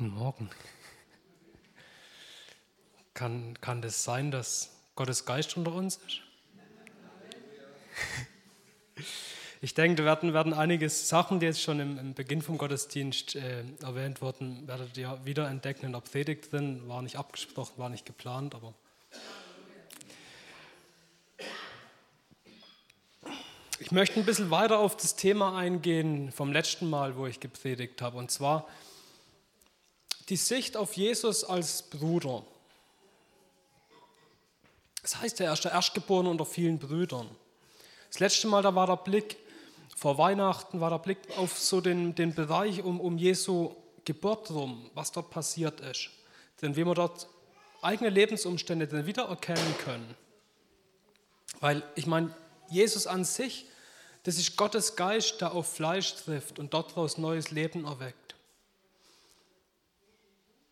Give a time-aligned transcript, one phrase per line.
[0.00, 0.48] Guten Morgen.
[3.12, 6.20] Kann, kann das sein, dass Gottes Geist unter uns ist?
[9.60, 13.36] Ich denke, da werden, werden einige Sachen, die jetzt schon im, im Beginn vom Gottesdienst
[13.36, 16.88] äh, erwähnt wurden, werdet ihr wieder entdecken in der Predigt drin.
[16.88, 18.72] War nicht abgesprochen, war nicht geplant, aber
[23.78, 28.00] Ich möchte ein bisschen weiter auf das Thema eingehen vom letzten Mal, wo ich gepredigt
[28.00, 28.66] habe, und zwar
[30.30, 32.42] die Sicht auf Jesus als Bruder.
[35.02, 37.28] Das heißt, er ist der Erstgeborene unter vielen Brüdern.
[38.08, 39.36] Das letzte Mal, da war der Blick,
[39.96, 43.74] vor Weihnachten war der Blick auf so den, den Bereich um, um Jesu
[44.04, 46.10] Geburt rum, was dort passiert ist.
[46.62, 47.28] Denn wie wir dort
[47.82, 50.14] eigene Lebensumstände dann wiedererkennen können.
[51.60, 52.34] Weil ich meine,
[52.68, 53.66] Jesus an sich
[54.24, 58.18] das ist Gottes Geist, der auf Fleisch trifft und daraus neues Leben erweckt.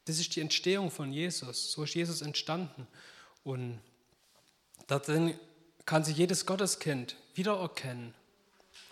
[0.09, 1.71] Das ist die Entstehung von Jesus.
[1.73, 2.87] So ist Jesus entstanden.
[3.45, 3.79] Und
[4.87, 5.39] darin
[5.85, 8.15] kann sich jedes Gotteskind wiedererkennen.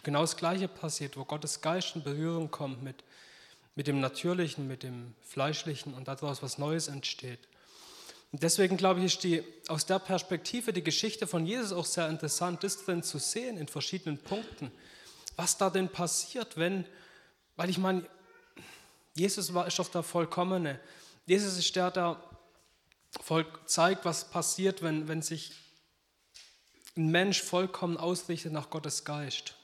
[0.02, 3.02] Genau das Gleiche passiert, wo Gottes Geist in Berührung kommt mit,
[3.76, 7.40] mit dem Natürlichen, mit dem Fleischlichen und daraus was Neues entsteht.
[8.30, 12.10] Und deswegen glaube ich, ist die, aus der Perspektive die Geschichte von Jesus auch sehr
[12.10, 14.70] interessant, das drin zu sehen in verschiedenen Punkten.
[15.36, 16.84] Was da denn passiert, wenn,
[17.56, 18.04] weil ich meine,
[19.14, 20.78] Jesus war, ist doch der Vollkommene.
[21.26, 22.22] Jesus ist der, der
[23.66, 25.52] zeigt, was passiert, wenn, wenn sich
[26.96, 29.54] ein Mensch vollkommen ausrichtet nach Gottes Geist.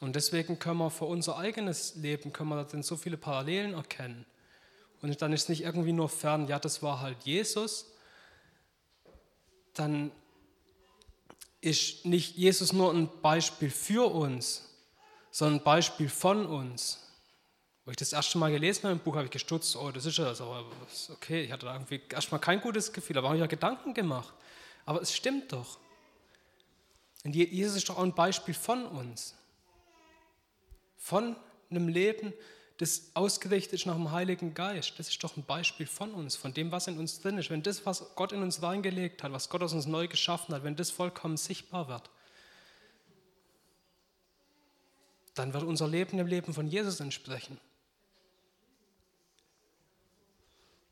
[0.00, 4.26] Und deswegen können wir für unser eigenes Leben, können wir da so viele Parallelen erkennen.
[5.02, 7.92] Und dann ist es nicht irgendwie nur fern, ja, das war halt Jesus.
[9.74, 10.10] Dann
[11.60, 14.68] ist nicht Jesus nur ein Beispiel für uns,
[15.30, 17.09] sondern ein Beispiel von uns.
[17.90, 20.16] Wo ich das erste Mal gelesen habe im Buch, habe ich gestutzt, oh, das ist
[20.16, 20.64] ja das, aber
[21.08, 24.32] okay, ich hatte da irgendwie erstmal kein gutes Gefühl, aber habe ich ja Gedanken gemacht.
[24.86, 25.76] Aber es stimmt doch.
[27.24, 29.34] Und Jesus ist doch auch ein Beispiel von uns.
[30.98, 31.34] Von
[31.68, 32.32] einem Leben,
[32.78, 34.96] das ausgerichtet ist nach dem Heiligen Geist.
[34.96, 37.50] Das ist doch ein Beispiel von uns, von dem, was in uns drin ist.
[37.50, 40.62] Wenn das, was Gott in uns reingelegt hat, was Gott aus uns neu geschaffen hat,
[40.62, 42.08] wenn das vollkommen sichtbar wird,
[45.34, 47.58] dann wird unser Leben dem Leben von Jesus entsprechen.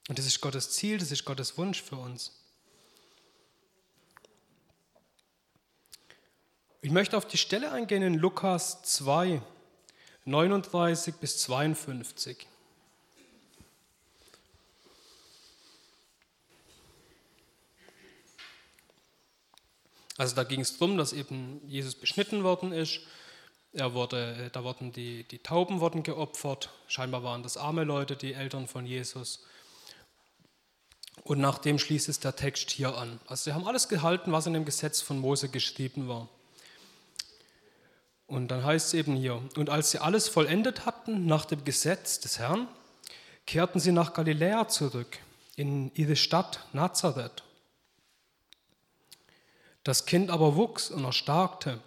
[0.08, 2.32] Und das ist Gottes Ziel, das ist Gottes Wunsch für uns.
[6.80, 9.42] Ich möchte auf die Stelle eingehen in Lukas 2,
[10.24, 12.47] 39 bis 52.
[20.16, 23.00] Also da ging es darum, dass eben Jesus beschnitten worden ist.
[23.72, 26.70] Er wurde, da wurden die, die Tauben wurden geopfert.
[26.88, 29.44] Scheinbar waren das arme Leute, die Eltern von Jesus.
[31.28, 33.21] Und nachdem schließt es der Text hier an.
[33.27, 36.27] Also sie haben alles gehalten, was in dem Gesetz von Mose geschrieben war.
[38.27, 42.19] Und dann heißt es eben hier, und als sie alles vollendet hatten nach dem Gesetz
[42.21, 42.66] des Herrn,
[43.44, 45.19] kehrten sie nach Galiläa zurück,
[45.55, 47.43] in ihre Stadt Nazareth.
[49.84, 51.78] Das Kind aber wuchs und erstarkte,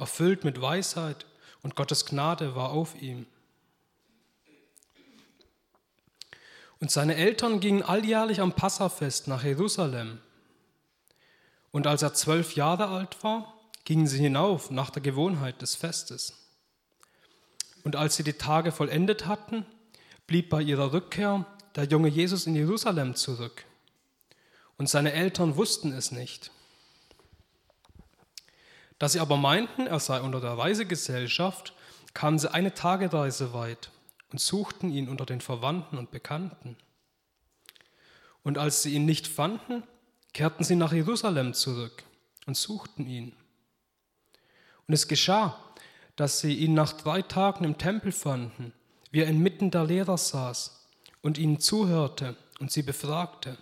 [0.00, 1.24] erfüllt mit Weisheit,
[1.62, 3.26] und Gottes Gnade war auf ihm.
[6.80, 10.20] Und seine Eltern gingen alljährlich am Passafest nach Jerusalem.
[11.70, 16.34] Und als er zwölf Jahre alt war, gingen sie hinauf nach der Gewohnheit des Festes.
[17.84, 19.66] Und als sie die Tage vollendet hatten,
[20.26, 23.64] blieb bei ihrer Rückkehr der junge Jesus in Jerusalem zurück.
[24.76, 26.50] Und seine Eltern wussten es nicht.
[28.98, 31.72] Da sie aber meinten, er sei unter der Reisegesellschaft,
[32.14, 33.90] kamen sie eine Tagereise weit
[34.30, 36.76] und suchten ihn unter den Verwandten und Bekannten.
[38.42, 39.82] Und als sie ihn nicht fanden,
[40.32, 42.04] kehrten sie nach Jerusalem zurück
[42.46, 43.32] und suchten ihn.
[44.86, 45.58] Und es geschah,
[46.16, 48.72] dass sie ihn nach drei Tagen im Tempel fanden,
[49.10, 50.86] wie er inmitten der Lehrer saß
[51.22, 53.58] und ihnen zuhörte und sie befragte.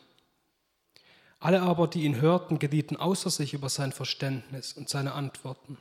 [1.38, 5.78] Alle aber, die ihn hörten, gerieten außer sich über sein Verständnis und seine Antworten.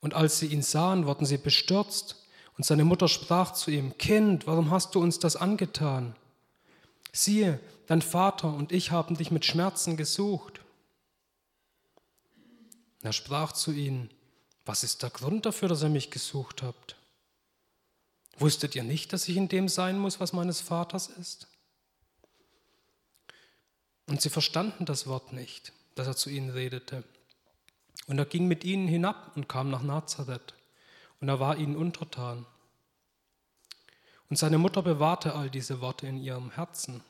[0.00, 2.16] Und als sie ihn sahen, wurden sie bestürzt,
[2.56, 6.14] und seine Mutter sprach zu ihm, Kind, warum hast du uns das angetan?
[7.12, 10.60] Siehe, dein Vater und ich haben dich mit Schmerzen gesucht.
[13.02, 14.10] Er sprach zu ihnen,
[14.64, 16.96] was ist der Grund dafür, dass ihr mich gesucht habt?
[18.38, 21.48] Wusstet ihr nicht, dass ich in dem sein muss, was meines Vaters ist?
[24.06, 27.04] Und sie verstanden das Wort nicht, dass er zu ihnen redete.
[28.06, 30.54] Und er ging mit ihnen hinab und kam nach Nazareth,
[31.20, 32.46] und er war ihnen untertan.
[34.28, 37.02] Und seine Mutter bewahrte all diese Worte in ihrem Herzen.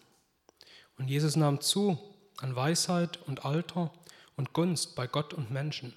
[0.99, 1.99] Und Jesus nahm zu
[2.39, 3.93] an Weisheit und Alter
[4.37, 5.95] und Gunst bei Gott und Menschen.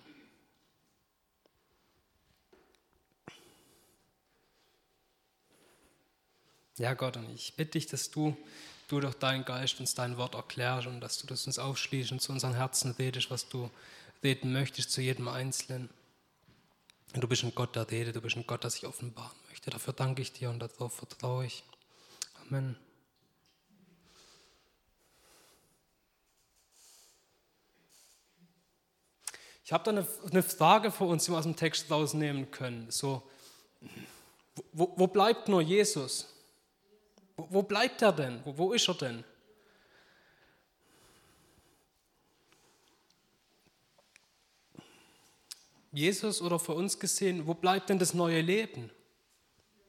[6.78, 8.36] Ja, Gott, und ich bitte dich, dass du,
[8.88, 12.20] du durch deinen Geist uns dein Wort erklärst und dass du das uns aufschließt und
[12.20, 13.70] zu unseren Herzen redest, was du
[14.24, 15.90] reden möchtest zu jedem Einzelnen.
[17.14, 19.70] Du bist ein Gott der Rede, du bist ein Gott, der sich offenbaren möchte.
[19.70, 21.64] Dafür danke ich dir und darauf vertraue ich.
[22.42, 22.76] Amen.
[29.64, 32.90] Ich habe da eine, eine, Frage für uns, die wir aus dem Text rausnehmen können.
[32.90, 33.24] So,
[34.72, 36.28] wo, wo bleibt nur Jesus?
[37.38, 38.42] Wo, wo bleibt er denn?
[38.44, 39.24] Wo, wo ist er denn?
[45.94, 48.90] Jesus oder für uns gesehen, wo bleibt denn das neue Leben?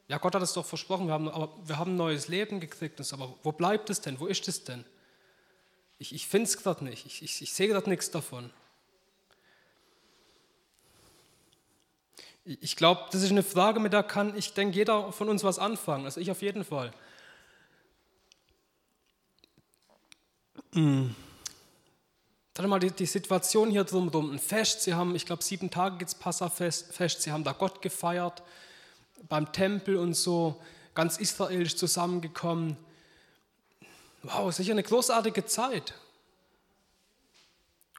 [0.07, 3.01] Ja, Gott hat es doch versprochen, wir haben, aber wir haben ein neues Leben gekriegt,
[3.11, 4.19] aber wo bleibt es denn?
[4.19, 4.85] Wo ist es denn?
[5.97, 8.51] Ich, ich finde es gerade nicht, ich, ich, ich sehe gerade nichts davon.
[12.43, 15.57] Ich glaube, das ist eine Frage, mit der kann, ich denke, jeder von uns was
[15.57, 16.93] anfangen, also ich auf jeden Fall.
[20.73, 21.15] Hm.
[22.55, 25.97] Dann mal die, die, Situation hier drumherum, ein Fest, sie haben, ich glaube, sieben Tage
[25.97, 28.43] gibt es Passafest, Fest, sie haben da Gott gefeiert,
[29.27, 30.61] beim Tempel und so,
[30.93, 32.77] ganz Israel ist zusammengekommen.
[34.23, 35.93] Wow, sicher eine großartige Zeit.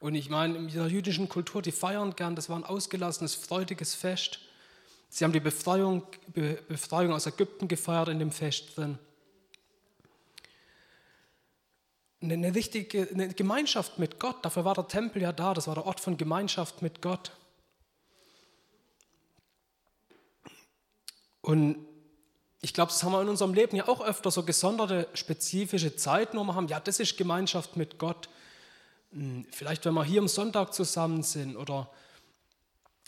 [0.01, 3.95] Und ich meine, in der jüdischen Kultur, die feiern gern, das war ein ausgelassenes, freudiges
[3.95, 4.41] Fest.
[5.11, 6.03] Sie haben die Befreiung,
[6.69, 8.99] Befreiung aus Ägypten gefeiert in dem Fest drin.
[12.33, 15.87] Eine richtige eine Gemeinschaft mit Gott, dafür war der Tempel ja da, das war der
[15.87, 17.33] Ort von Gemeinschaft mit Gott.
[21.41, 21.87] Und
[22.61, 26.37] ich glaube, das haben wir in unserem Leben ja auch öfter so gesonderte, spezifische Zeiten,
[26.37, 28.29] wo wir haben, ja, das ist Gemeinschaft mit Gott.
[29.13, 31.89] Hm, vielleicht, wenn wir hier am Sonntag zusammen sind oder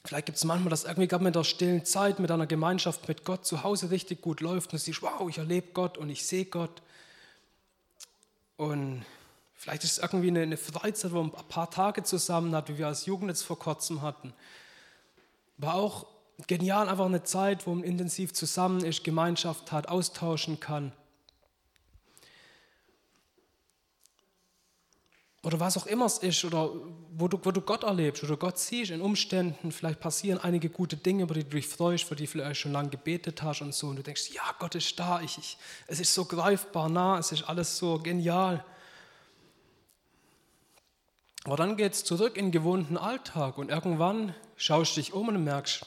[0.04, 3.24] vielleicht gibt es manchmal, dass irgendwie gerade mit der stillen Zeit, mit einer Gemeinschaft mit
[3.24, 6.24] Gott zu Hause richtig gut läuft und du siehst, wow, ich erlebe Gott und ich
[6.24, 6.82] sehe Gott.
[8.58, 9.04] Und
[9.54, 12.76] vielleicht ist es irgendwie eine, eine Freizeit, wo man ein paar Tage zusammen hat, wie
[12.76, 14.34] wir als Jugend jetzt vor kurzem hatten.
[15.56, 16.06] War auch
[16.48, 20.92] genial, einfach eine Zeit, wo man intensiv zusammen ist, Gemeinschaft hat, austauschen kann.
[25.48, 26.70] Oder was auch immer es ist, oder
[27.16, 30.98] wo du, wo du Gott erlebst oder Gott siehst in Umständen, vielleicht passieren einige gute
[30.98, 33.74] Dinge, über die du dich freust, für die du vielleicht schon lange gebetet hast und
[33.74, 35.56] so, und du denkst, ja, Gott ist da, ich, ich,
[35.86, 38.62] es ist so greifbar nah, es ist alles so genial.
[41.44, 45.28] Aber dann geht es zurück in den gewohnten Alltag und irgendwann schaust du dich um
[45.28, 45.86] und merkst,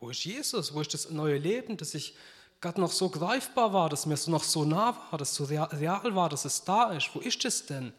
[0.00, 0.72] wo ist Jesus?
[0.72, 2.16] Wo ist das neue Leben, das ich
[2.62, 6.30] gerade noch so greifbar war, das mir noch so nah war, das so real war,
[6.30, 7.10] dass es da ist?
[7.12, 7.92] Wo ist es denn?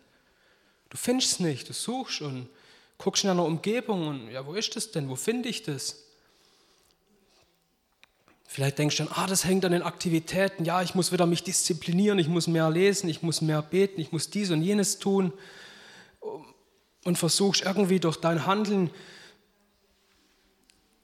[0.89, 2.49] Du findest es nicht, du suchst und
[2.97, 5.09] guckst in deiner Umgebung und ja, wo ist es denn?
[5.09, 6.03] Wo finde ich das?
[8.51, 10.65] Vielleicht denkst du dann, ah, das hängt an den Aktivitäten.
[10.65, 14.11] Ja, ich muss wieder mich disziplinieren, ich muss mehr lesen, ich muss mehr beten, ich
[14.11, 15.31] muss dies und jenes tun.
[17.03, 18.89] Und versuchst irgendwie durch dein Handeln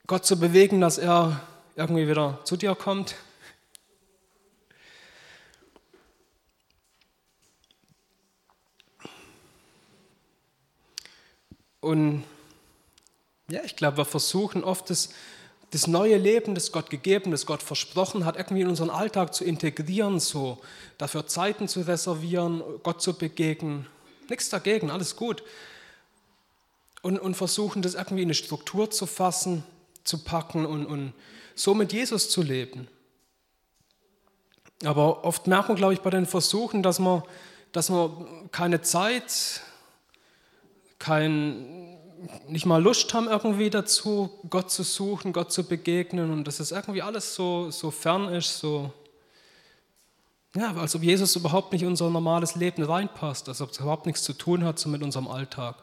[0.08, 1.42] Gott zu bewegen, dass er
[1.76, 3.16] irgendwie wieder zu dir kommt.
[11.86, 12.24] Und
[13.48, 15.10] ja, ich glaube, wir versuchen oft das,
[15.70, 19.44] das neue Leben, das Gott gegeben, das Gott versprochen hat, irgendwie in unseren Alltag zu
[19.44, 20.58] integrieren, so
[20.98, 23.86] dafür Zeiten zu reservieren, Gott zu begegnen.
[24.30, 25.44] Nichts dagegen, alles gut.
[27.04, 29.64] Und, und versuchen das irgendwie in eine Struktur zu fassen
[30.04, 31.14] zu packen und, und
[31.54, 32.88] so mit Jesus zu leben.
[34.84, 37.22] Aber oft merkt man, glaube ich, bei den Versuchen, dass man,
[37.72, 39.62] dass man keine Zeit,
[41.06, 41.98] kein,
[42.48, 46.72] nicht mal Lust haben irgendwie dazu, Gott zu suchen, Gott zu begegnen und dass es
[46.72, 48.92] irgendwie alles so, so fern ist, so,
[50.56, 54.08] ja, als ob Jesus überhaupt nicht in unser normales Leben reinpasst, als ob es überhaupt
[54.08, 55.76] nichts zu tun hat so mit unserem Alltag.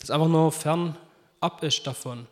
[0.00, 0.96] Das einfach nur fern
[1.40, 2.26] ab ist davon.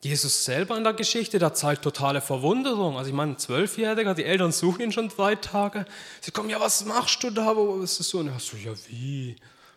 [0.00, 2.96] Jesus selber in der Geschichte, der zeigt totale Verwunderung.
[2.96, 5.86] Also ich meine, ein Zwölfjähriger, die Eltern suchen ihn schon drei Tage.
[6.20, 7.56] Sie kommen, ja, was machst du da?
[7.56, 8.20] Wo ist das so?
[8.20, 9.34] Und er so, ja, wie?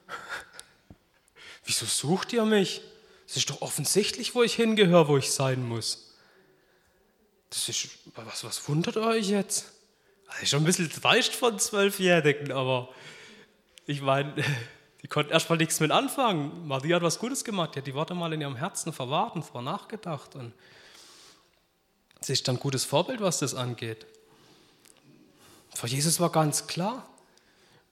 [1.65, 2.81] Wieso sucht ihr mich?
[3.27, 6.15] Es ist doch offensichtlich, wo ich hingehöre, wo ich sein muss.
[7.49, 9.71] Das ist, was, was wundert euch jetzt?
[10.41, 12.89] Ist schon ein bisschen dreist von Zwölfjährigen, aber
[13.85, 14.33] ich meine,
[15.03, 16.67] Die konnten erstmal nichts mit anfangen.
[16.67, 17.75] Maria hat was Gutes gemacht.
[17.75, 20.35] Die hat die Worte mal in ihrem Herzen verwahrt und vorher nachgedacht.
[20.35, 20.53] Und
[22.19, 24.05] sie ist ein gutes Vorbild, was das angeht.
[25.73, 27.07] Für Jesus war ganz klar.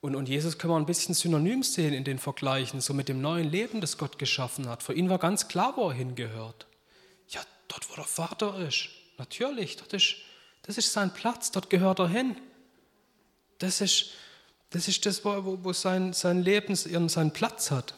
[0.02, 3.22] Und, und Jesus können wir ein bisschen synonym sehen in den Vergleichen, so mit dem
[3.22, 4.84] neuen Leben, das Gott geschaffen hat.
[4.84, 6.68] Für ihn war ganz klar, wo er hingehört.
[7.28, 8.90] Ja, dort, wo der Vater ist.
[9.18, 10.16] Natürlich, dort ist,
[10.62, 12.38] das ist sein Platz, dort gehört er hin.
[13.58, 14.12] Das ist
[14.70, 17.96] das, ist das wo, wo sein, sein Leben seinen Platz hat.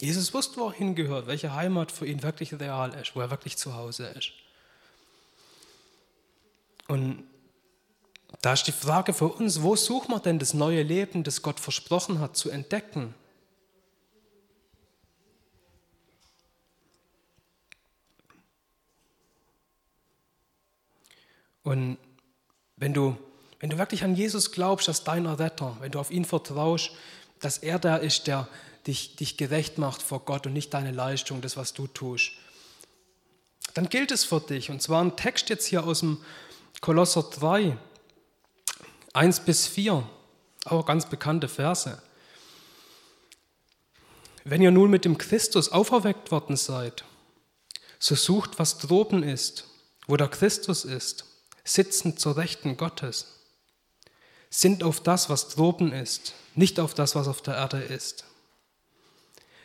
[0.00, 3.56] Jesus wusste, wo er hingehört, welche Heimat für ihn wirklich real ist, wo er wirklich
[3.56, 4.32] zu Hause ist.
[6.88, 7.22] Und
[8.40, 11.60] da ist die Frage für uns, wo suchen wir denn das neue Leben, das Gott
[11.60, 13.14] versprochen hat, zu entdecken?
[21.62, 21.98] Und
[22.82, 23.16] wenn du,
[23.60, 26.90] wenn du wirklich an Jesus glaubst als deiner Retter, wenn du auf ihn vertraust,
[27.38, 28.48] dass er der ist, der
[28.88, 32.32] dich, dich gerecht macht vor Gott und nicht deine Leistung, das, was du tust,
[33.74, 34.68] dann gilt es für dich.
[34.68, 36.18] Und zwar ein Text jetzt hier aus dem
[36.80, 37.78] Kolosser 3,
[39.12, 40.02] 1 bis 4,
[40.64, 42.02] auch ganz bekannte Verse.
[44.42, 47.04] Wenn ihr nun mit dem Christus auferweckt worden seid,
[48.00, 49.68] so sucht, was droben ist,
[50.08, 51.26] wo der Christus ist
[51.64, 53.40] sitzen zur Rechten Gottes,
[54.50, 58.24] sind auf das, was droben ist, nicht auf das, was auf der Erde ist.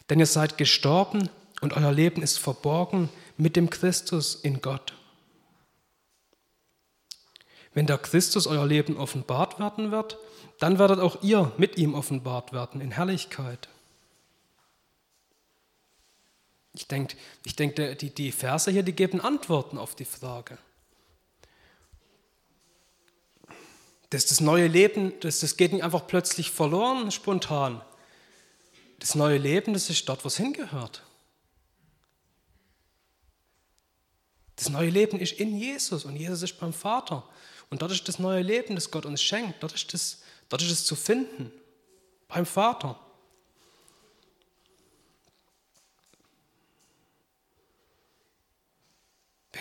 [0.10, 1.30] Denn ihr seid gestorben
[1.62, 4.94] und euer Leben ist verborgen mit dem Christus in Gott.
[7.74, 10.18] Wenn der Christus euer Leben offenbart werden wird,
[10.60, 13.70] dann werdet auch ihr mit ihm offenbart werden in Herrlichkeit.
[16.74, 20.58] Ich denke, ich denk, die, die Verse hier, die geben Antworten auf die Frage.
[24.10, 27.82] Das, das neue Leben, das, das geht nicht einfach plötzlich verloren, spontan.
[29.00, 31.04] Das neue Leben, das ist dort, wo es hingehört.
[34.56, 37.28] Das neue Leben ist in Jesus und Jesus ist beim Vater.
[37.70, 39.62] Und dort ist das neue Leben, das Gott uns schenkt.
[39.62, 41.52] Dort ist, das, dort es zu finden,
[42.28, 43.00] beim Vater.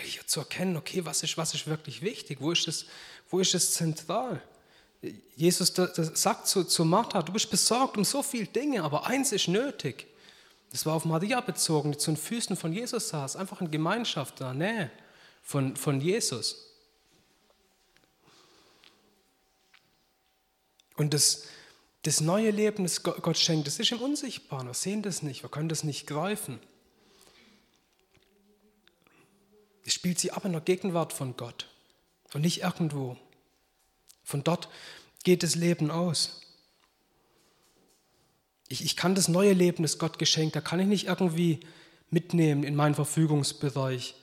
[0.03, 2.39] Hier zu erkennen, okay, was ist, was ist wirklich wichtig?
[2.39, 2.85] Wo ist es,
[3.29, 4.41] wo ist es zentral?
[5.35, 9.47] Jesus sagt zu, zu Martha, du bist besorgt um so viele Dinge, aber eins ist
[9.47, 10.07] nötig.
[10.71, 14.39] Das war auf Maria bezogen, die zu den Füßen von Jesus saß, einfach in Gemeinschaft,
[14.39, 14.91] in der Nähe
[15.43, 16.65] von, von Jesus.
[20.95, 21.43] Und das,
[22.01, 24.67] das neue Leben, das Gott schenkt, das ist im Unsichtbaren.
[24.67, 26.59] Wir sehen das nicht, wir können das nicht greifen.
[29.85, 31.67] Es spielt sie ab in der Gegenwart von Gott
[32.33, 33.17] und nicht irgendwo.
[34.23, 34.69] Von dort
[35.23, 36.41] geht das Leben aus.
[38.69, 41.61] Ich, ich kann das neue Leben, das Gott geschenkt, da kann ich nicht irgendwie
[42.09, 44.15] mitnehmen in meinen Verfügungsbereich.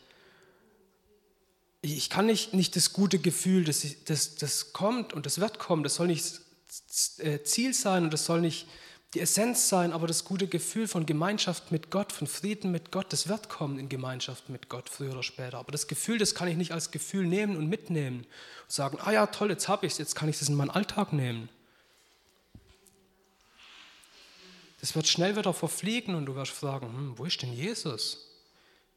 [1.81, 5.59] Ich, ich kann nicht, nicht das gute Gefühl, das, das, das kommt und das wird
[5.59, 6.41] kommen, das soll nicht
[7.19, 8.67] äh, Ziel sein und das soll nicht
[9.15, 13.13] die Essenz sein, aber das gute Gefühl von Gemeinschaft mit Gott, von Frieden mit Gott,
[13.13, 15.59] das wird kommen in Gemeinschaft mit Gott, früher oder später.
[15.59, 19.13] Aber das Gefühl, das kann ich nicht als Gefühl nehmen und mitnehmen und sagen, ah
[19.13, 21.49] ja, toll, jetzt habe ich es, jetzt kann ich es in meinen Alltag nehmen.
[24.81, 28.29] Das wird schnell wieder verfliegen und du wirst fragen, hm, wo ist denn Jesus?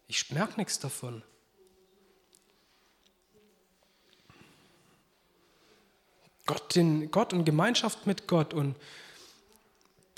[0.08, 1.22] Ich merke nichts davon.
[6.48, 8.76] Gott, den, Gott und Gemeinschaft mit Gott und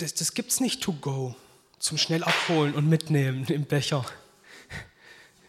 [0.00, 1.34] das, das gibt es nicht to go,
[1.78, 4.04] zum schnell abholen und mitnehmen im Becher,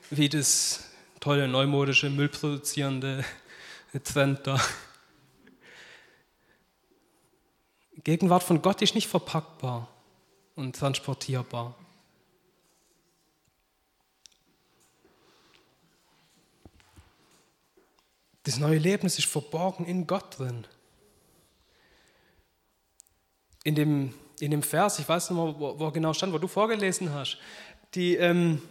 [0.10, 0.84] wie das
[1.20, 3.24] tolle neumodische müllproduzierende
[4.04, 4.60] Trend da.
[8.04, 9.88] Gegenwart von Gott ist nicht verpackbar
[10.56, 11.76] und transportierbar.
[18.44, 20.66] Das neue Leben ist verborgen in Gott drin.
[23.64, 26.48] In dem in dem Vers, ich weiß nicht mal, wo, wo genau stand, wo du
[26.48, 27.38] vorgelesen hast,
[27.94, 28.62] die, ähm,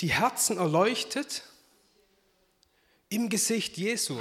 [0.00, 1.42] die Herzen erleuchtet
[3.08, 4.18] im Gesicht Jesu.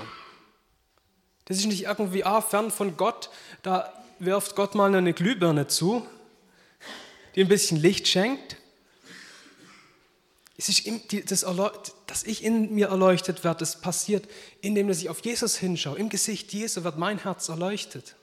[1.46, 3.30] Das ist nicht irgendwie ah, fern von Gott,
[3.62, 6.06] da wirft Gott mal eine Glühbirne zu,
[7.36, 8.58] die ein bisschen Licht schenkt.
[10.58, 10.88] Es ist
[11.30, 11.46] das,
[12.08, 14.28] dass ich in mir erleuchtet werde, das passiert,
[14.62, 15.98] indem ich auf Jesus hinschaue.
[15.98, 18.16] Im Gesicht Jesu wird mein Herz erleuchtet.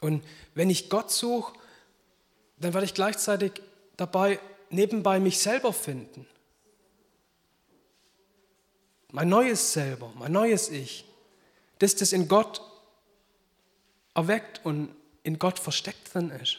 [0.00, 1.52] Und wenn ich Gott suche,
[2.58, 3.52] dann werde ich gleichzeitig
[3.96, 4.38] dabei
[4.70, 6.26] nebenbei mich selber finden.
[9.12, 11.04] mein neues Selber, mein neues Ich,
[11.78, 12.62] dass das in Gott
[14.14, 16.58] erweckt und in Gott versteckt drin ist.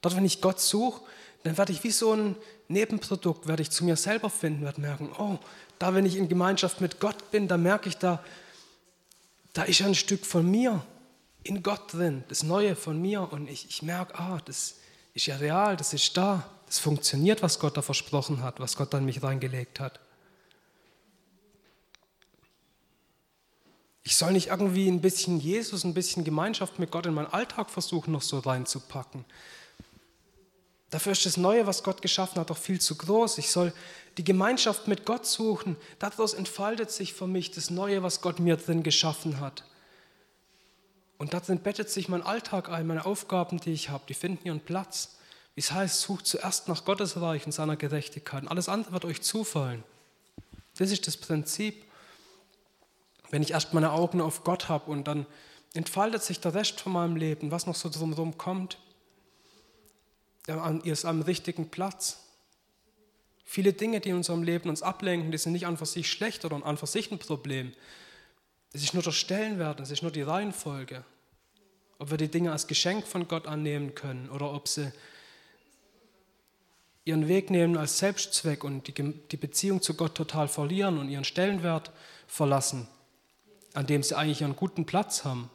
[0.00, 1.02] Dort, wenn ich Gott suche,
[1.42, 2.36] dann werde ich wie so ein
[2.68, 5.38] Nebenprodukt, werde ich zu mir selber finden, werde merken, oh,
[5.78, 8.22] da, wenn ich in Gemeinschaft mit Gott bin, da merke ich, da,
[9.52, 10.84] da ist ein Stück von mir
[11.48, 13.32] in Gott drin, das Neue von mir.
[13.32, 14.76] Und ich, ich merke, ah, das
[15.14, 18.94] ist ja real, das ist da, das funktioniert, was Gott da versprochen hat, was Gott
[18.94, 19.98] an mich reingelegt hat.
[24.02, 27.70] Ich soll nicht irgendwie ein bisschen Jesus, ein bisschen Gemeinschaft mit Gott in meinen Alltag
[27.70, 29.24] versuchen, noch so reinzupacken.
[30.90, 33.38] Dafür ist das Neue, was Gott geschaffen hat, doch viel zu groß.
[33.38, 33.72] Ich soll
[34.16, 35.76] die Gemeinschaft mit Gott suchen.
[35.98, 39.64] Daraus entfaltet sich für mich das Neue, was Gott mir drin geschaffen hat.
[41.18, 44.60] Und darin bettet sich mein Alltag ein, meine Aufgaben, die ich habe, die finden ihren
[44.60, 45.16] Platz.
[45.54, 48.44] Wie es heißt, sucht zuerst nach Gottes Reich und seiner Gerechtigkeit.
[48.44, 49.82] Und alles andere wird euch zufallen.
[50.76, 51.84] Das ist das Prinzip.
[53.30, 55.26] Wenn ich erst meine Augen auf Gott habe und dann
[55.74, 58.78] entfaltet sich der Rest von meinem Leben, was noch so drumherum kommt,
[60.46, 62.24] ihr ist am richtigen Platz.
[63.44, 66.44] Viele Dinge, die in unserem Leben uns ablenken, die sind nicht an für sich schlecht
[66.44, 67.72] oder an für sich ein Problem.
[68.72, 71.04] Es ist nur der Stellenwert, es ist nur die Reihenfolge.
[71.98, 74.92] Ob wir die Dinge als Geschenk von Gott annehmen können oder ob sie
[77.04, 81.90] ihren Weg nehmen als Selbstzweck und die, Beziehung zu Gott total verlieren und ihren Stellenwert
[82.26, 82.86] verlassen,
[83.72, 85.50] an dem sie eigentlich einen guten Platz haben.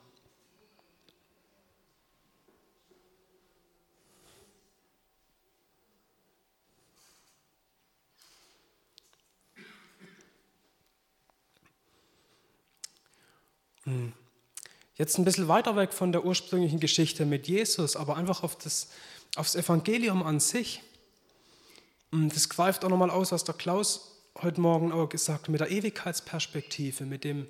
[14.96, 18.90] Jetzt ein bisschen weiter weg von der ursprünglichen Geschichte mit Jesus, aber einfach auf das,
[19.36, 20.82] aufs Evangelium an sich.
[22.12, 25.62] Hm, das greift auch nochmal aus, was der Klaus heute Morgen auch gesagt hat, mit
[25.62, 27.48] der Ewigkeitsperspektive, mit dem,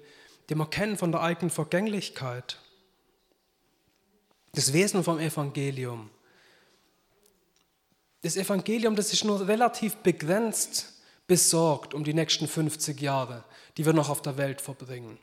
[0.50, 2.60] dem Erkennen von der eigenen Vergänglichkeit.
[4.54, 6.10] Das Wesen vom Evangelium.
[8.22, 10.94] Das Evangelium, das ist nur relativ begrenzt
[11.28, 13.44] besorgt um die nächsten 50 Jahre,
[13.78, 15.18] die wir noch auf der Welt verbringen.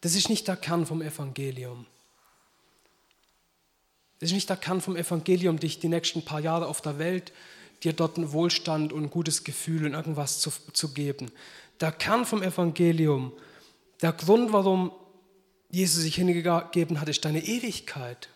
[0.00, 1.86] Das ist nicht der Kern vom Evangelium.
[4.20, 7.32] Das ist nicht der Kern vom Evangelium, dich die nächsten paar Jahre auf der Welt,
[7.84, 11.30] dir dort einen Wohlstand und ein gutes Gefühl und irgendwas zu, zu geben.
[11.80, 13.32] Der Kern vom Evangelium,
[14.02, 14.92] der Grund, warum
[15.70, 18.28] Jesus sich hingegeben hat, ist deine Ewigkeit.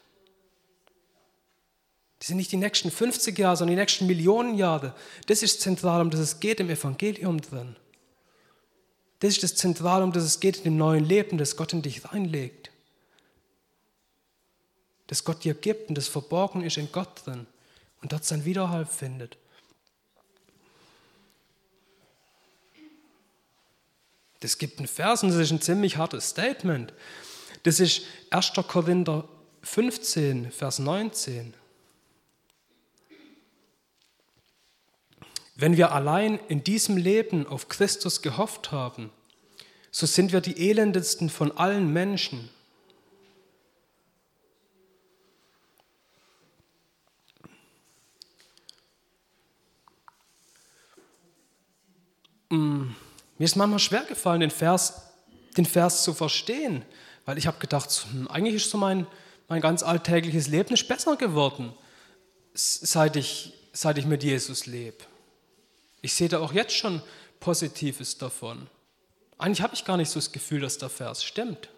[2.18, 4.94] Das sind nicht die nächsten 50 Jahre, sondern die nächsten Millionen Jahre.
[5.26, 7.74] Das ist zentral, um das es geht im Evangelium drin.
[9.22, 11.80] Das ist das Zentrale, um das es geht in dem neuen Leben, das Gott in
[11.80, 12.72] dich reinlegt.
[15.06, 17.46] Das Gott dir gibt und das verborgen ist in Gott drin
[18.00, 19.38] und dort sein Widerhall findet.
[24.40, 26.92] Das gibt einen Vers und das ist ein ziemlich hartes Statement.
[27.62, 28.54] Das ist 1.
[28.66, 29.28] Korinther
[29.62, 31.54] 15, Vers 19.
[35.62, 39.12] Wenn wir allein in diesem Leben auf Christus gehofft haben,
[39.92, 42.50] so sind wir die elendesten von allen Menschen.
[52.48, 52.88] Mm,
[53.38, 55.12] mir ist manchmal schwer gefallen, den Vers,
[55.56, 56.84] den Vers zu verstehen,
[57.24, 59.06] weil ich habe gedacht, hm, eigentlich ist so mein,
[59.46, 61.72] mein ganz alltägliches Leben nicht besser geworden,
[62.52, 65.11] seit ich, seit ich mit Jesus lebe.
[66.02, 67.00] Ich sehe da auch jetzt schon
[67.40, 68.68] Positives davon.
[69.38, 71.70] Eigentlich habe ich gar nicht so das Gefühl, dass der Vers stimmt.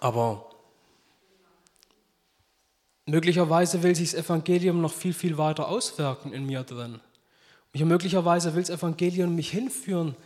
[0.00, 0.50] Aber
[3.06, 7.00] möglicherweise will sich das Evangelium noch viel, viel weiter auswirken in mir drin.
[7.72, 10.16] Und möglicherweise will das Evangelium mich hinführen,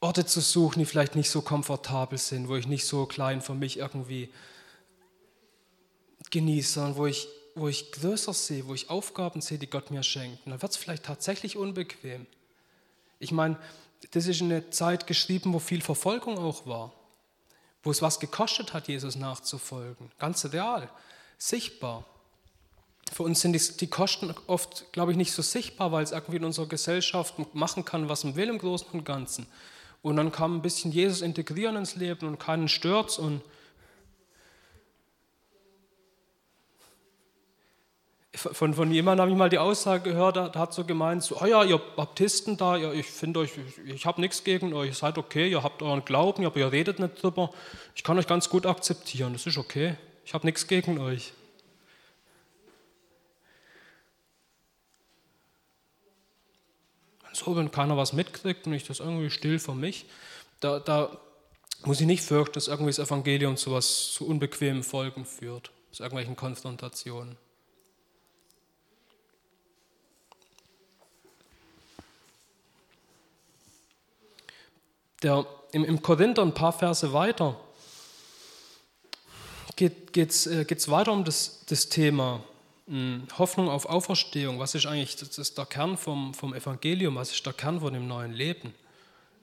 [0.00, 3.54] Orte zu suchen, die vielleicht nicht so komfortabel sind, wo ich nicht so klein für
[3.54, 4.30] mich irgendwie
[6.30, 10.02] genieße, sondern wo ich wo ich größer sehe, wo ich Aufgaben sehe, die Gott mir
[10.02, 12.26] schenkt, dann wird es vielleicht tatsächlich unbequem.
[13.18, 13.56] Ich meine,
[14.10, 16.92] das ist eine Zeit geschrieben, wo viel Verfolgung auch war,
[17.82, 20.12] wo es was gekostet hat, Jesus nachzufolgen.
[20.18, 20.90] Ganz real,
[21.38, 22.04] sichtbar.
[23.10, 26.44] Für uns sind die, Kosten oft, glaube ich, nicht so sichtbar, weil es irgendwie in
[26.44, 29.46] unserer Gesellschaft machen kann, was man will im Großen und Ganzen.
[30.02, 33.40] Und dann kann ein bisschen Jesus integrieren ins Leben und keinen stört und
[38.36, 41.46] von, von jemandem habe ich mal die Aussage gehört, der hat so gemeint, so, oh
[41.46, 44.94] ja, ihr Baptisten da, ja, ich finde euch, ich, ich habe nichts gegen euch, ihr
[44.94, 47.50] seid okay, ihr habt euren Glauben, aber ihr redet nicht drüber.
[47.94, 49.96] Ich kann euch ganz gut akzeptieren, das ist okay.
[50.24, 51.32] Ich habe nichts gegen euch.
[57.36, 60.06] so, wenn keiner was mitkriegt und ich das irgendwie still für mich,
[60.60, 61.16] da, da
[61.84, 66.02] muss ich nicht fürchten, dass irgendwie das Evangelium zu was zu unbequemen Folgen führt, zu
[66.02, 67.36] irgendwelchen Konfrontationen.
[75.26, 77.56] Der, im, Im Korinther ein paar Verse weiter
[79.74, 82.44] geht es äh, weiter um das, das Thema
[82.86, 84.60] hm, Hoffnung auf Auferstehung.
[84.60, 87.16] Was ist eigentlich das ist der Kern vom, vom Evangelium?
[87.16, 88.72] Was ist der Kern von dem neuen Leben?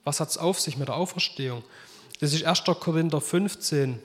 [0.06, 1.66] Was hat es auf sich mit der Auferstehung?
[2.22, 2.64] Das ist 1.
[2.80, 4.02] Korinther 15,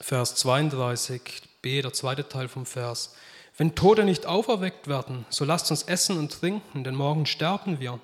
[0.00, 3.14] Vers 32b, der zweite Teil vom Vers.
[3.58, 8.00] Wenn Tote nicht auferweckt werden, so lasst uns essen und trinken, denn morgen sterben wir.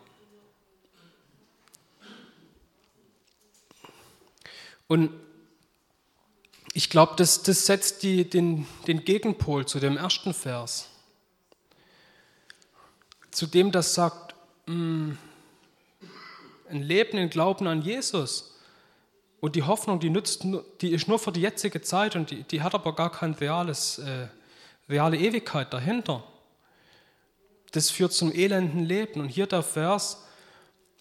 [4.90, 5.12] Und
[6.72, 10.88] ich glaube, das, das setzt die, den, den Gegenpol zu dem ersten Vers.
[13.30, 14.34] Zu dem, das sagt,
[14.66, 15.18] mh, mm,
[16.70, 18.58] ein Leben im Glauben an Jesus
[19.38, 20.44] und die Hoffnung, die, nützt,
[20.80, 24.00] die ist nur für die jetzige Zeit und die, die hat aber gar keine reales,
[24.00, 24.26] äh,
[24.88, 26.24] reale Ewigkeit dahinter.
[27.70, 29.20] Das führt zum elenden Leben.
[29.20, 30.26] Und hier der Vers,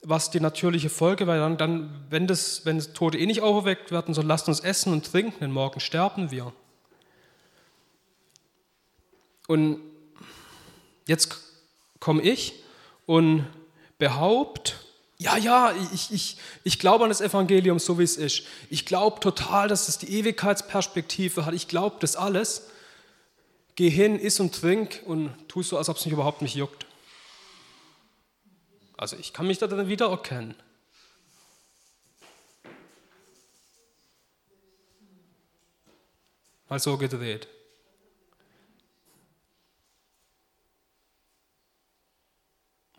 [0.02, 3.92] was die natürliche Folge wäre, dann, dann wenn, das, wenn das Tote eh nicht auferweckt
[3.92, 6.54] werden, so lasst uns essen und trinken, denn morgen sterben wir.
[9.48, 9.82] Und
[11.06, 11.36] jetzt
[12.00, 12.54] komme ich
[13.06, 13.46] und
[13.98, 14.74] behaupte,
[15.18, 18.44] ja, ja, ich, ich, ich glaube an das Evangelium so, wie es ist.
[18.70, 21.54] Ich glaube total, dass es die Ewigkeitsperspektive hat.
[21.54, 22.70] Ich glaube das alles.
[23.76, 26.86] Geh hin, iss und trink und tu so, als ob es mich überhaupt nicht juckt.
[29.00, 30.56] Also ich kann mich da dann wiedererkennen.
[36.68, 37.48] Mal so gedreht.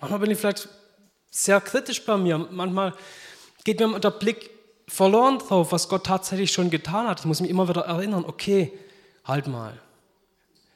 [0.00, 0.70] Manchmal bin ich vielleicht
[1.30, 2.38] sehr kritisch bei mir.
[2.38, 2.96] Manchmal
[3.64, 4.48] geht mir der Blick
[4.88, 7.20] verloren drauf, was Gott tatsächlich schon getan hat.
[7.20, 8.72] Ich muss mich immer wieder erinnern, okay,
[9.26, 9.78] halt mal.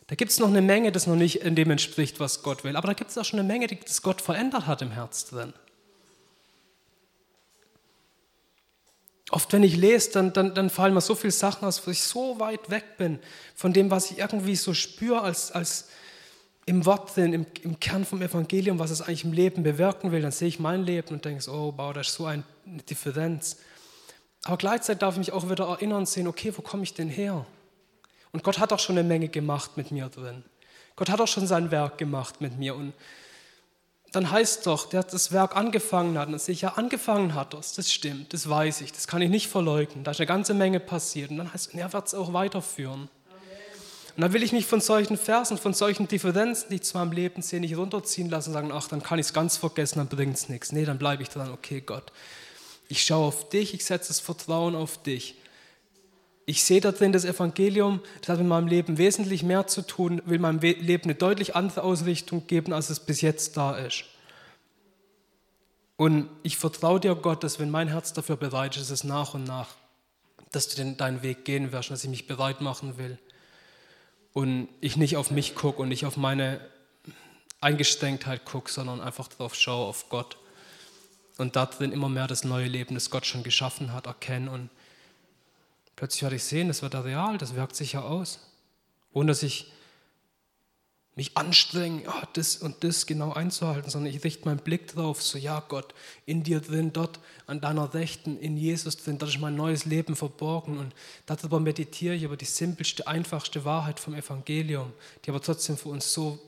[0.07, 2.77] Da gibt es noch eine Menge, das noch nicht in dem entspricht, was Gott will.
[2.77, 5.55] Aber da gibt es auch schon eine Menge, das Gott verändert hat im Herz drin.
[9.31, 12.03] Oft, wenn ich lese, dann, dann, dann fallen mir so viele Sachen aus, wo ich
[12.03, 13.19] so weit weg bin
[13.55, 15.89] von dem, was ich irgendwie so spüre als, als
[16.67, 20.21] im Wort drin, im, im Kern vom Evangelium, was es eigentlich im Leben bewirken will.
[20.21, 22.45] Dann sehe ich mein Leben und denke, oh, wow, da ist so eine
[22.89, 23.57] Differenz.
[24.45, 27.09] Aber gleichzeitig darf ich mich auch wieder erinnern und sehen, okay, wo komme ich denn
[27.09, 27.47] her?
[28.35, 30.43] Und Gott hat auch schon eine Menge gemacht mit mir drin.
[30.97, 32.75] Gott hat auch schon sein Werk gemacht mit mir.
[32.75, 32.93] Und
[34.11, 36.27] dann heißt doch, der das Werk angefangen hat.
[36.27, 39.31] Und dass ich ja angefangen hat das, das stimmt, das weiß ich, das kann ich
[39.31, 40.03] nicht verleugnen.
[40.03, 41.31] Da ist eine ganze Menge passiert.
[41.31, 43.03] Und dann heißt es, er wird es auch weiterführen.
[44.17, 47.13] Und dann will ich mich von solchen Versen, von solchen Differenzen, die ich zu meinem
[47.13, 50.09] Leben sehe, nicht runterziehen lassen und sagen, ach, dann kann ich es ganz vergessen, dann
[50.09, 50.73] bringt es nichts.
[50.73, 52.11] Nee, dann bleibe ich dran, okay, Gott,
[52.89, 55.37] ich schaue auf dich, ich setze das Vertrauen auf dich
[56.47, 60.21] ich sehe da drin das Evangelium, das hat mit meinem Leben wesentlich mehr zu tun,
[60.27, 64.05] will meinem Leben eine deutlich andere Ausrichtung geben, als es bis jetzt da ist.
[65.97, 69.35] Und ich vertraue dir, Gott, dass wenn mein Herz dafür bereit ist, ist es nach
[69.35, 69.69] und nach,
[70.51, 73.19] dass du deinen Weg gehen wirst, dass ich mich bereit machen will.
[74.33, 76.61] Und ich nicht auf mich gucke und nicht auf meine
[77.61, 80.37] Eingeschränktheit gucke, sondern einfach darauf schaue, auf Gott.
[81.39, 84.71] Und darin immer mehr das neue Leben, das Gott schon geschaffen hat, erkennen und
[85.97, 88.41] Plötzlich werde ich sehen, das wird da real, das wirkt sich ja aus.
[89.13, 89.73] Ohne dass ich
[91.17, 95.39] mich anstrenge, ja, das und das genau einzuhalten, sondern ich richte meinen Blick drauf, so
[95.39, 95.95] ja Gott,
[96.27, 100.17] in dir drin, dort an deiner Rechten, in Jesus drin, dort ist mein neues Leben
[100.17, 100.93] verborgen und
[101.27, 104.93] darüber meditiere ich über die simpelste, einfachste Wahrheit vom Evangelium,
[105.25, 106.41] die aber trotzdem für uns so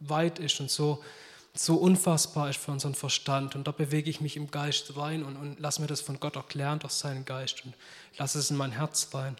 [0.00, 1.02] weit ist und so
[1.54, 3.54] so unfassbar ist für unseren Verstand.
[3.54, 6.36] Und da bewege ich mich im Geist rein und, und lasse mir das von Gott
[6.36, 7.74] erklären durch seinen Geist und
[8.18, 9.36] lasse es in mein Herz rein.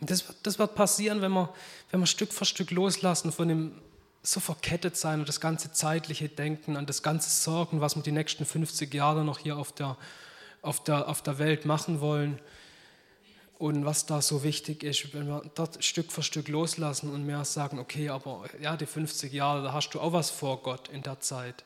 [0.00, 1.52] Das, das wird passieren, wenn wir,
[1.90, 3.82] wenn wir Stück für Stück loslassen von dem
[4.24, 8.12] so verkettet sein und das ganze zeitliche Denken, an das ganze Sorgen, was wir die
[8.12, 9.96] nächsten 50 Jahre noch hier auf der,
[10.60, 12.40] auf der, auf der Welt machen wollen
[13.62, 17.44] und was da so wichtig ist, wenn wir dort Stück für Stück loslassen und mehr
[17.44, 21.02] sagen, okay, aber ja, die 50 Jahre, da hast du auch was vor Gott in
[21.02, 21.62] der Zeit.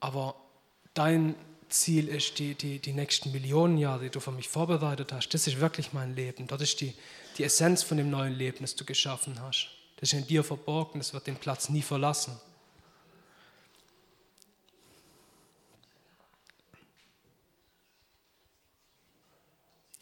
[0.00, 0.34] Aber
[0.92, 1.36] dein
[1.70, 5.30] Ziel ist die, die, die nächsten Millionen Jahre, die du für mich vorbereitet hast.
[5.30, 6.46] Das ist wirklich mein Leben.
[6.48, 6.92] Das ist die,
[7.38, 9.70] die Essenz von dem neuen Leben, das du geschaffen hast.
[9.96, 12.38] Das ist in dir verborgen, das wird den Platz nie verlassen.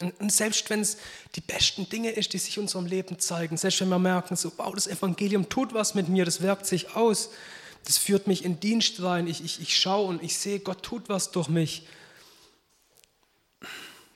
[0.01, 0.97] Und selbst wenn es
[1.35, 4.53] die besten Dinge ist, die sich in unserem Leben zeigen, selbst wenn wir merken, so,
[4.57, 7.31] wow, das Evangelium tut was mit mir, das wirkt sich aus,
[7.85, 11.09] das führt mich in Dienst rein, ich, ich, ich schaue und ich sehe, Gott tut
[11.09, 11.87] was durch mich.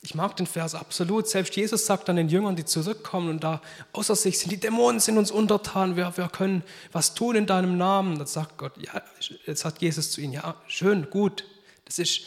[0.05, 1.29] Ich mag den Vers absolut.
[1.29, 5.01] Selbst Jesus sagt dann den Jüngern, die zurückkommen und da außer sich sind, die Dämonen
[5.01, 8.19] sind uns untertan, wir, wir können was tun in deinem Namen.
[8.19, 9.01] Dann sagt Gott, ja,
[9.47, 11.45] jetzt sagt Jesus zu ihnen, ja, schön, gut.
[11.85, 12.23] Das ist,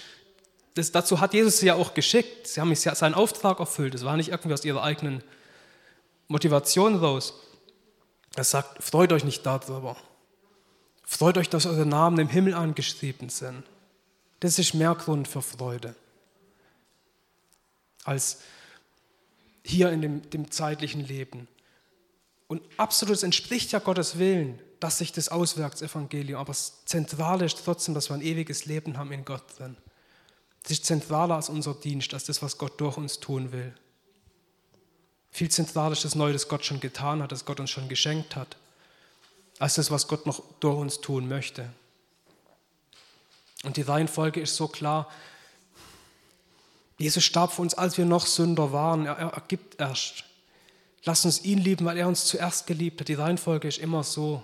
[0.75, 2.47] das, dazu hat Jesus sie ja auch geschickt.
[2.47, 3.93] Sie haben seinen Auftrag erfüllt.
[3.93, 5.23] Das war nicht irgendwie aus ihrer eigenen
[6.27, 7.33] Motivation raus.
[8.35, 9.95] Er sagt, freut euch nicht darüber.
[11.03, 13.63] Freut euch, dass eure Namen im Himmel angeschrieben sind.
[14.41, 15.95] Das ist mehr Grund für Freude
[18.05, 18.39] als
[19.63, 21.47] hier in dem, dem zeitlichen Leben.
[22.47, 26.39] Und absolut, es entspricht ja Gottes Willen, dass sich das auswirkt, das Evangelium.
[26.39, 29.75] Aber das Zentrale ist trotzdem, dass wir ein ewiges Leben haben in Gott drin.
[30.65, 33.73] Das ist zentraler als unser Dienst, als das, was Gott durch uns tun will.
[35.31, 38.35] Viel zentraler ist das Neue, das Gott schon getan hat, das Gott uns schon geschenkt
[38.35, 38.57] hat,
[39.59, 41.71] als das, was Gott noch durch uns tun möchte.
[43.63, 45.07] Und die Reihenfolge ist so klar,
[46.97, 49.05] Jesus starb für uns, als wir noch Sünder waren.
[49.05, 50.23] Er, er gibt erst.
[51.03, 53.07] Lass uns ihn lieben, weil er uns zuerst geliebt hat.
[53.07, 54.41] Die Reihenfolge ist immer so.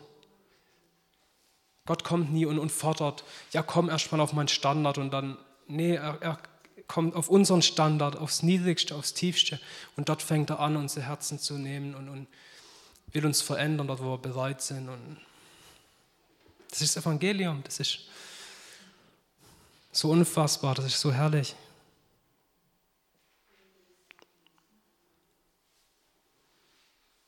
[1.85, 5.37] Gott kommt nie und, und fordert, ja komm erst mal auf meinen Standard und dann,
[5.71, 6.39] nee, er, er
[6.87, 9.59] kommt auf unseren Standard, aufs Niedrigste, aufs Tiefste
[9.95, 12.27] und dort fängt er an, unsere Herzen zu nehmen und, und
[13.13, 14.89] will uns verändern, dort wo wir bereit sind.
[14.89, 15.17] Und
[16.69, 17.99] das ist das Evangelium, das ist
[19.91, 21.55] so unfassbar, das ist so herrlich.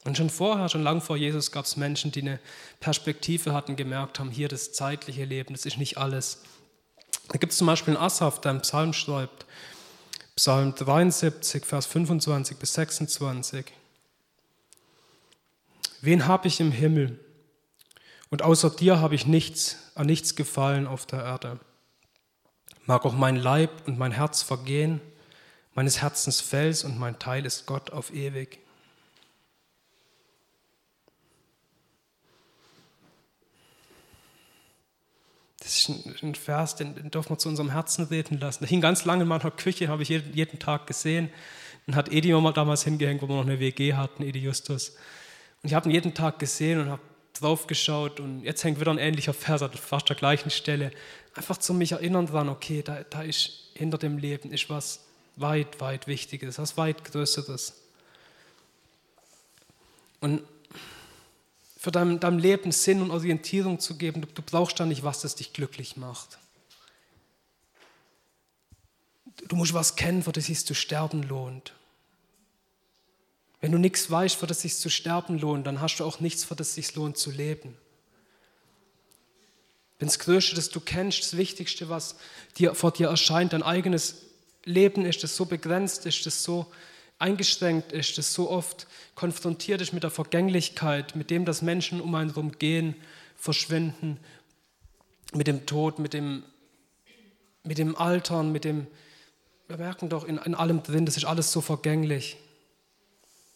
[0.05, 2.39] Und schon vorher, schon lang vor Jesus, gab es Menschen, die eine
[2.81, 6.41] Perspektive hatten, gemerkt haben, hier das zeitliche Leben, das ist nicht alles.
[7.29, 9.45] Da gibt es zum Beispiel einen Asaf, der einen Psalm schreibt,
[10.35, 13.65] Psalm 73, Vers 25 bis 26.
[16.01, 17.19] Wen habe ich im Himmel?
[18.29, 21.59] Und außer dir habe ich nichts, an nichts gefallen auf der Erde.
[22.85, 24.99] Mag auch mein Leib und mein Herz vergehen,
[25.75, 28.59] meines Herzens Fels und mein Teil ist Gott auf ewig.
[35.63, 38.59] Das ist ein, Vers, den, dürfen wir zu unserem Herzen reden lassen.
[38.59, 41.29] Der hing ganz lange in meiner Küche, habe ich jeden, jeden Tag gesehen.
[41.87, 44.89] Und hat Edi mal damals hingehängt, wo wir noch eine WG hatten, Edi Justus.
[45.61, 47.01] Und ich habe ihn jeden Tag gesehen und habe
[47.33, 50.91] drauf geschaut und jetzt hängt wieder ein ähnlicher Vers an fast der gleichen Stelle.
[51.33, 55.81] Einfach zu mich erinnern dran, okay, da, da ist hinter dem Leben ist was weit,
[55.81, 57.81] weit Wichtiges, was weit Größeres.
[60.19, 60.43] Und
[61.83, 64.21] für dein, deinem Leben Sinn und Orientierung zu geben.
[64.21, 66.39] Du, du brauchst da nicht was, das dich glücklich macht.
[69.49, 71.73] Du musst was kennen, für das sich zu sterben lohnt.
[73.59, 76.45] Wenn du nichts weißt, für das sich zu sterben lohnt, dann hast du auch nichts,
[76.45, 77.77] für das sich lohnt zu leben.
[79.99, 82.15] Wenn das Größte, das du kennst, das Wichtigste, was
[82.57, 84.21] dir, vor dir erscheint, dein eigenes
[84.63, 86.71] Leben ist, das so begrenzt ist, das so
[87.19, 92.13] eingeschränkt ist, das so oft konfrontiert ist mit der Vergänglichkeit, mit dem, dass Menschen um
[92.15, 92.95] einen herum gehen,
[93.37, 94.19] verschwinden,
[95.33, 96.43] mit dem Tod, mit dem,
[97.63, 98.87] mit dem Altern, mit dem,
[99.67, 102.37] wir merken doch in, in allem drin, das ist alles so vergänglich.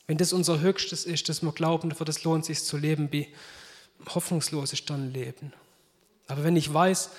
[0.08, 3.28] Wenn das unser Höchstes ist, dass wir glauben, für das lohnt sich zu leben, wie
[4.08, 5.52] hoffnungslos ist dann Leben.
[6.28, 7.10] Aber wenn ich weiß,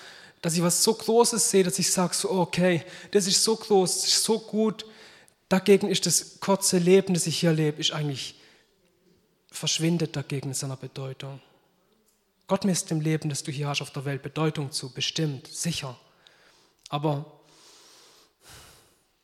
[0.41, 4.03] dass ich was so Großes sehe, dass ich sage, so, okay, das ist so groß,
[4.03, 4.87] das ist so gut,
[5.49, 8.35] Dagegen ist das kurze Leben, das ich hier lebe, ist eigentlich
[9.51, 11.41] verschwindet dagegen in seiner Bedeutung.
[12.47, 15.99] Gott misst dem Leben, das du hier hast auf der Welt, Bedeutung zu, bestimmt, sicher.
[16.89, 17.27] Aber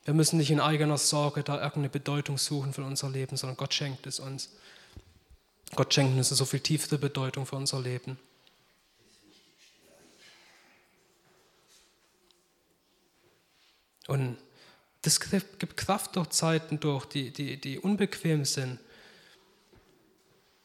[0.05, 3.73] wir müssen nicht in eigener Sorge da irgendeine Bedeutung suchen für unser Leben, sondern Gott
[3.73, 4.51] schenkt es uns.
[5.75, 8.19] Gott schenkt uns so viel tiefere Bedeutung für unser Leben.
[14.07, 14.37] Und
[15.05, 18.79] das gibt Kraft durch Zeiten durch, die, die, die unbequem sind.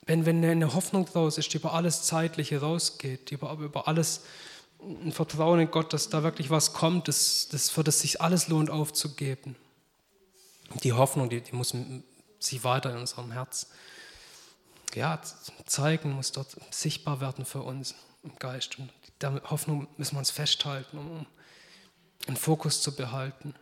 [0.05, 4.23] Wenn, wenn eine Hoffnung draus ist, die über alles Zeitliche rausgeht, die über, über alles
[4.79, 8.47] ein Vertrauen in Gott, dass da wirklich was kommt, das, das, für das sich alles
[8.47, 9.55] lohnt aufzugeben.
[10.83, 11.75] Die Hoffnung, die, die muss
[12.39, 13.67] sich weiter in unserem Herz
[14.95, 15.21] ja,
[15.65, 18.79] zeigen, muss dort sichtbar werden für uns im Geist.
[18.79, 18.89] Und
[19.21, 21.25] der Hoffnung müssen wir uns festhalten, um
[22.27, 23.53] einen Fokus zu behalten.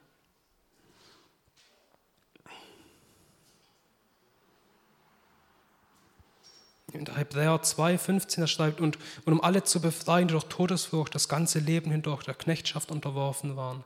[6.97, 11.13] In Hebräer 2, 15 er schreibt, und, und um alle zu befreien, die durch Todesfurcht
[11.13, 13.86] das ganze Leben hindurch der Knechtschaft unterworfen waren.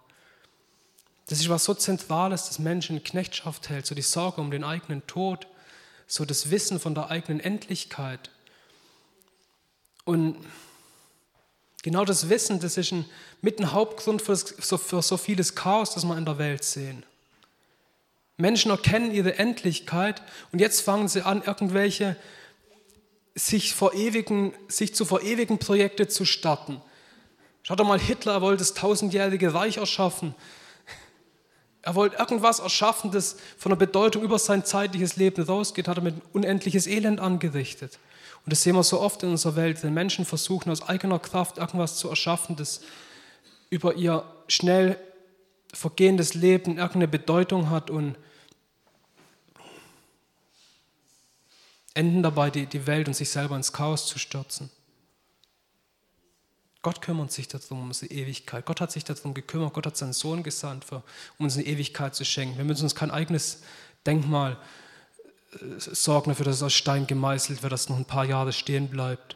[1.27, 4.63] Das ist was so Zentrales, das Menschen in Knechtschaft hält, so die Sorge um den
[4.63, 5.47] eigenen Tod,
[6.07, 8.29] so das Wissen von der eigenen Endlichkeit.
[10.03, 10.35] Und
[11.83, 13.05] genau das Wissen, das ist ein,
[13.41, 17.05] mit ein Hauptgrund für so, für so vieles Chaos, das wir in der Welt sehen.
[18.37, 20.21] Menschen erkennen ihre Endlichkeit
[20.51, 22.17] und jetzt fangen sie an, irgendwelche
[23.35, 26.81] sich, verewigen, sich zu verewigen Projekte zu starten.
[27.63, 30.35] Schaut doch mal, Hitler wollte das tausendjährige Reich erschaffen.
[31.83, 36.03] Er wollte irgendwas erschaffen, das von der Bedeutung über sein zeitliches Leben rausgeht, hat er
[36.03, 37.97] mit unendliches Elend angerichtet.
[38.45, 41.57] Und das sehen wir so oft in unserer Welt, wenn Menschen versuchen, aus eigener Kraft
[41.57, 42.81] irgendwas zu erschaffen, das
[43.69, 44.97] über ihr schnell
[45.73, 48.15] vergehendes Leben irgendeine Bedeutung hat und
[51.93, 54.69] enden dabei, die, die Welt und sich selber ins Chaos zu stürzen.
[56.81, 58.65] Gott kümmert sich darum, um unsere Ewigkeit.
[58.65, 59.73] Gott hat sich darum gekümmert.
[59.73, 61.03] Gott hat seinen Sohn gesandt, für,
[61.37, 62.57] um uns eine Ewigkeit zu schenken.
[62.57, 63.61] Wir müssen uns kein eigenes
[64.05, 64.57] Denkmal
[65.53, 68.51] äh, sorgen dafür, dass es aus Stein gemeißelt wird, dass es noch ein paar Jahre
[68.51, 69.35] stehen bleibt.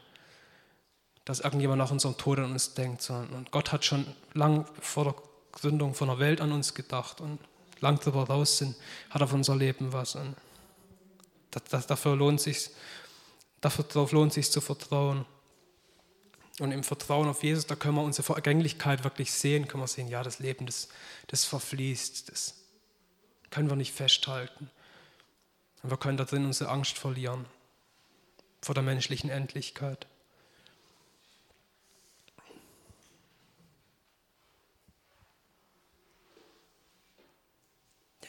[1.24, 3.08] Dass irgendjemand nach unserem Tod an uns denkt.
[3.10, 5.16] Und Gott hat schon lang vor der
[5.52, 7.40] Gründung von der Welt an uns gedacht und
[7.80, 8.76] lang darüber raus sind,
[9.12, 10.16] hat für unser Leben was.
[10.16, 10.36] Und
[11.60, 12.70] dafür lohnt sich,
[13.62, 15.26] darauf lohnt sich zu vertrauen.
[16.60, 20.08] Und im Vertrauen auf Jesus, da können wir unsere Vergänglichkeit wirklich sehen, können wir sehen,
[20.08, 20.88] ja, das Leben, das,
[21.28, 22.56] das verfließt, das
[23.50, 24.70] können wir nicht festhalten.
[25.84, 27.46] Und wir können da drin unsere Angst verlieren
[28.62, 30.08] vor der menschlichen Endlichkeit.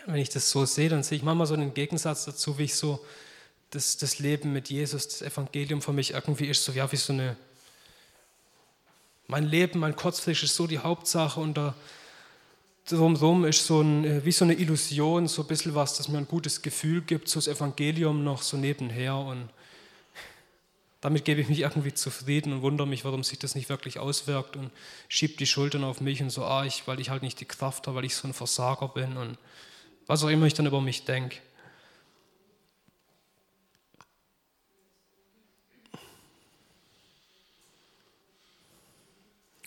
[0.07, 2.75] Wenn ich das so sehe, dann sehe ich manchmal so einen Gegensatz dazu, wie ich
[2.75, 3.05] so
[3.71, 7.13] das, das Leben mit Jesus, das Evangelium für mich irgendwie ist, so ja, wie so
[7.13, 7.37] eine
[9.29, 11.75] mein Leben, mein Kurzfleisch ist so die Hauptsache und da
[12.89, 16.19] drumherum ist so ein, äh, wie so eine Illusion, so ein bisschen was, das mir
[16.19, 19.49] ein gutes Gefühl gibt, so das Evangelium noch so nebenher und
[21.01, 24.57] damit gebe ich mich irgendwie zufrieden und wundere mich, warum sich das nicht wirklich auswirkt
[24.57, 24.71] und
[25.09, 27.87] schiebe die Schultern auf mich und so, ah, ich, weil ich halt nicht die Kraft
[27.87, 29.39] habe, weil ich so ein Versager bin und
[30.07, 31.39] was auch immer ich dann über mich denke.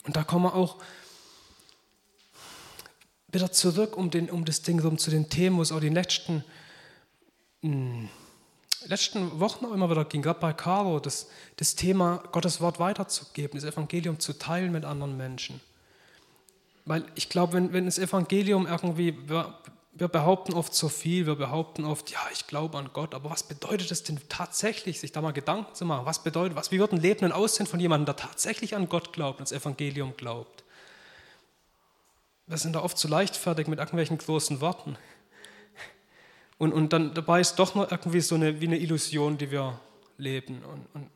[0.06, 0.78] Und da kommen wir auch
[3.32, 5.90] wieder zurück um, den, um das Ding rum zu den Themen, wo es auch die
[5.90, 6.44] letzten,
[7.62, 8.10] mh, hm,
[8.86, 13.60] letzten Wochen auch immer wieder ging, gerade bei Caro, das, das Thema Gottes Wort weiterzugeben,
[13.60, 15.62] das Evangelium zu teilen mit anderen Menschen.
[16.86, 19.16] Weil ich glaube, wenn, wenn das Evangelium irgendwie
[19.92, 23.44] wir behaupten oft so viel, wir behaupten oft, ja, ich glaube an Gott, aber was
[23.44, 26.06] bedeutet es denn tatsächlich, sich da mal Gedanken zu machen?
[26.06, 29.14] Was bedeutet, was, wie wird ein Leben denn aussehen von jemandem, der tatsächlich an Gott
[29.14, 30.64] glaubt, ans Evangelium glaubt?
[32.48, 34.98] Wir sind da oft zu leichtfertig mit irgendwelchen großen Worten.
[36.58, 39.80] Und, und dann dabei ist doch noch irgendwie so eine, wie eine Illusion, die wir
[40.18, 40.64] leben.
[40.64, 41.10] Und, und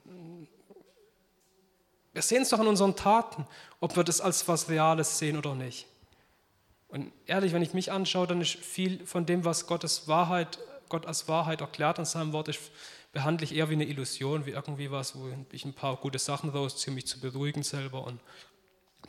[2.14, 3.48] wir sehen es doch an unseren Taten,
[3.80, 5.88] ob wir das als was Reales sehen oder nicht.
[6.94, 11.08] Und ehrlich, wenn ich mich anschaue, dann ist viel von dem, was Gottes Wahrheit, Gott
[11.08, 12.60] als Wahrheit erklärt in seinem Wort, ist,
[13.14, 16.52] behandle ich eher wie eine Illusion, wie irgendwie was, wo ich ein paar gute Sachen
[16.52, 18.20] rausziehe, mich zu beruhigen selber und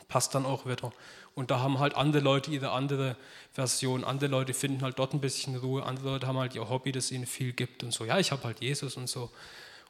[0.07, 0.91] passt dann auch wieder.
[1.35, 3.17] Und da haben halt andere Leute ihre andere
[3.51, 4.03] Version.
[4.03, 5.85] Andere Leute finden halt dort ein bisschen Ruhe.
[5.85, 8.03] Andere Leute haben halt ihr Hobby, das ihnen viel gibt und so.
[8.03, 9.29] Ja, ich habe halt Jesus und so.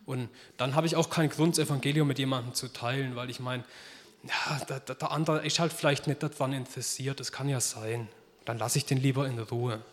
[0.05, 0.27] Und
[0.57, 3.63] dann habe ich auch keinen Grund, das Evangelium mit jemandem zu teilen, weil ich meine,
[4.27, 8.07] ja, der, der andere ist halt vielleicht nicht daran interessiert, das kann ja sein.
[8.45, 9.83] Dann lasse ich den lieber in Ruhe.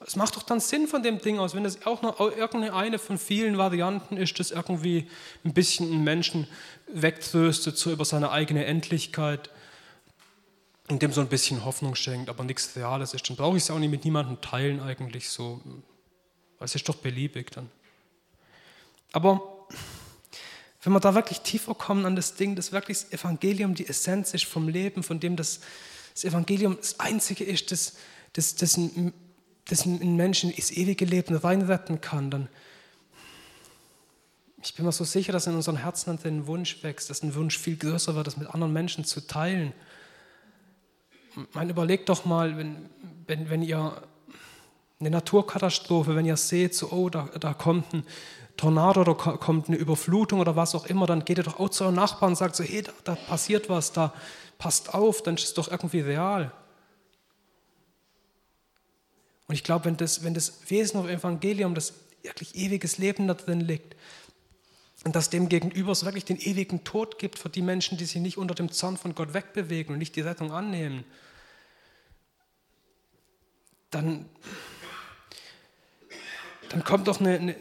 [0.00, 3.18] Es macht doch dann Sinn von dem Ding aus, wenn das auch noch irgendeine von
[3.18, 5.10] vielen Varianten ist, das irgendwie
[5.44, 6.46] ein bisschen einen Menschen
[6.86, 9.50] wegtröstet, so über seine eigene Endlichkeit
[10.88, 13.28] und dem so ein bisschen Hoffnung schenkt, aber nichts Reales ist.
[13.28, 15.60] Dann brauche ich es auch nicht mit niemandem teilen eigentlich so.
[16.60, 17.68] Es ist doch beliebig dann.
[19.12, 19.57] Aber
[20.82, 24.34] wenn wir da wirklich tiefer kommen an das Ding, dass wirklich das Evangelium die Essenz
[24.34, 25.60] ist vom Leben, von dem das,
[26.14, 27.94] das Evangelium das Einzige ist, das,
[28.32, 28.78] das, das,
[29.64, 32.48] das einen Menschen ins ewige Leben reinretten kann, dann
[34.62, 37.56] ich bin mir so sicher, dass in unseren Herzen ein Wunsch wächst, dass ein Wunsch
[37.56, 39.72] viel größer wird, das mit anderen Menschen zu teilen.
[41.52, 42.88] Man überlegt doch mal, wenn,
[43.26, 44.02] wenn, wenn ihr
[44.98, 48.04] eine Naturkatastrophe, wenn ihr seht, so, oh, da, da kommt ein
[48.58, 51.84] Tornado oder kommt eine Überflutung oder was auch immer, dann geht ihr doch auch zu
[51.84, 54.12] eurem Nachbarn und sagt so, hey, da, da passiert was, da
[54.58, 56.52] passt auf, dann ist es doch irgendwie real.
[59.46, 63.34] Und ich glaube, wenn das, wenn das Wesen auf Evangelium, das wirklich ewiges Leben da
[63.34, 63.96] drin liegt,
[65.04, 68.20] und dass dem gegenüber es wirklich den ewigen Tod gibt für die Menschen, die sich
[68.20, 71.04] nicht unter dem Zorn von Gott wegbewegen und nicht die Rettung annehmen,
[73.90, 74.26] dann,
[76.70, 77.54] dann kommt doch eine, eine,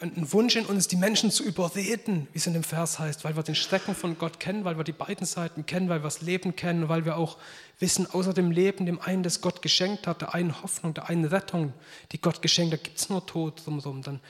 [0.00, 3.34] ein Wunsch in uns, die Menschen zu überreden, wie es in dem Vers heißt, weil
[3.34, 6.22] wir den Schrecken von Gott kennen, weil wir die beiden Seiten kennen, weil wir das
[6.22, 7.38] Leben kennen, weil wir auch
[7.78, 11.24] wissen, außer dem Leben, dem einen, das Gott geschenkt hat, der einen Hoffnung, der einen
[11.24, 11.72] Rettung,
[12.12, 14.02] die Gott geschenkt hat, gibt es nur Tod drumherum.
[14.02, 14.20] Dann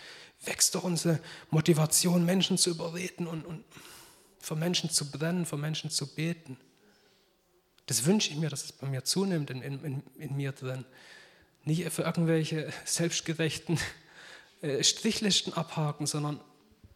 [0.44, 1.20] wächst doch unsere
[1.50, 3.64] Motivation, Menschen zu überreden und, und
[4.38, 6.56] für Menschen zu brennen, für Menschen zu beten.
[7.86, 10.84] Das wünsche ich mir, dass es bei mir zunimmt in, in, in mir drin.
[11.64, 13.78] Nicht für irgendwelche selbstgerechten
[14.82, 16.40] Strichlisten abhaken, sondern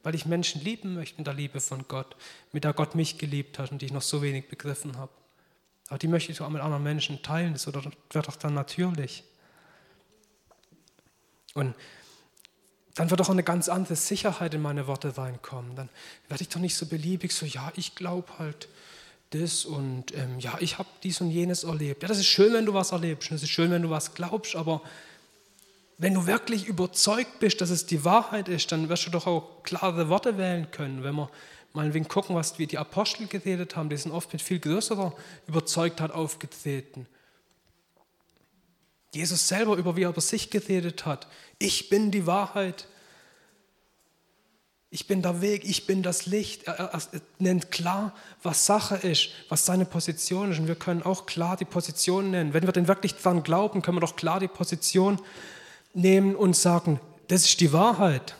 [0.03, 2.15] weil ich Menschen lieben möchte mit der Liebe von Gott,
[2.53, 5.11] mit der Gott mich geliebt hat und die ich noch so wenig begriffen habe.
[5.89, 7.77] Aber die möchte ich auch mit anderen Menschen teilen, das wird
[8.15, 9.25] doch dann natürlich.
[11.55, 11.75] Und
[12.95, 15.77] dann wird auch eine ganz andere Sicherheit in meine Worte reinkommen.
[15.77, 15.89] Dann
[16.29, 18.69] werde ich doch nicht so beliebig so, ja, ich glaube halt
[19.31, 22.03] das und ähm, ja, ich habe dies und jenes erlebt.
[22.03, 24.55] Ja, das ist schön, wenn du was erlebst, das ist schön, wenn du was glaubst,
[24.57, 24.83] aber
[25.99, 29.63] wenn du wirklich überzeugt bist, dass es die Wahrheit ist, dann wirst du doch auch
[29.63, 31.03] klare Worte wählen können.
[31.03, 31.31] Wenn wir
[31.73, 35.15] mal ein gucken, was wie die Apostel geredet haben, die sind oft mit viel größerer
[35.47, 37.07] Überzeugtheit aufgetreten.
[39.15, 41.27] Jesus selber, über wie er über sich geredet hat.
[41.59, 42.89] Ich bin die Wahrheit.
[44.91, 46.65] Ich bin der Weg, ich bin das Licht.
[46.65, 50.59] Er, er, er, nennt klar, was Sache ist, was seine Position ist.
[50.59, 52.53] Und wir können auch klar die Position nennen.
[52.53, 55.21] Wenn wir denn wirklich daran glauben, können wir doch klar die Position
[55.97, 58.37] nehmen und sagen, das ist die Wahrheit.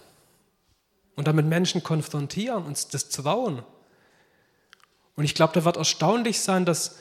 [1.17, 3.63] Und damit Menschen konfrontieren, uns das trauen.
[5.17, 6.97] Und ich glaube, da wird erstaunlich sein, dass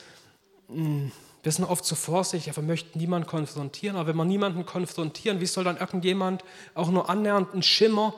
[0.68, 4.66] mh, hm, wir sind oft so vorsichtig, wir möchten niemanden konfrontieren, aber wenn wir niemanden
[4.66, 6.42] konfrontieren, wie soll dann irgendjemand
[6.74, 8.14] auch nur annähernd einen Schimmer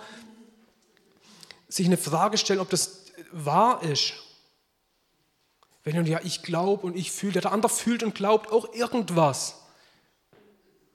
[1.68, 4.14] sich eine Frage stellen, ob das wahr ist?
[5.84, 9.56] Wenn du ja, ich glaube und ich fühle, der andere fühlt und glaubt auch irgendwas,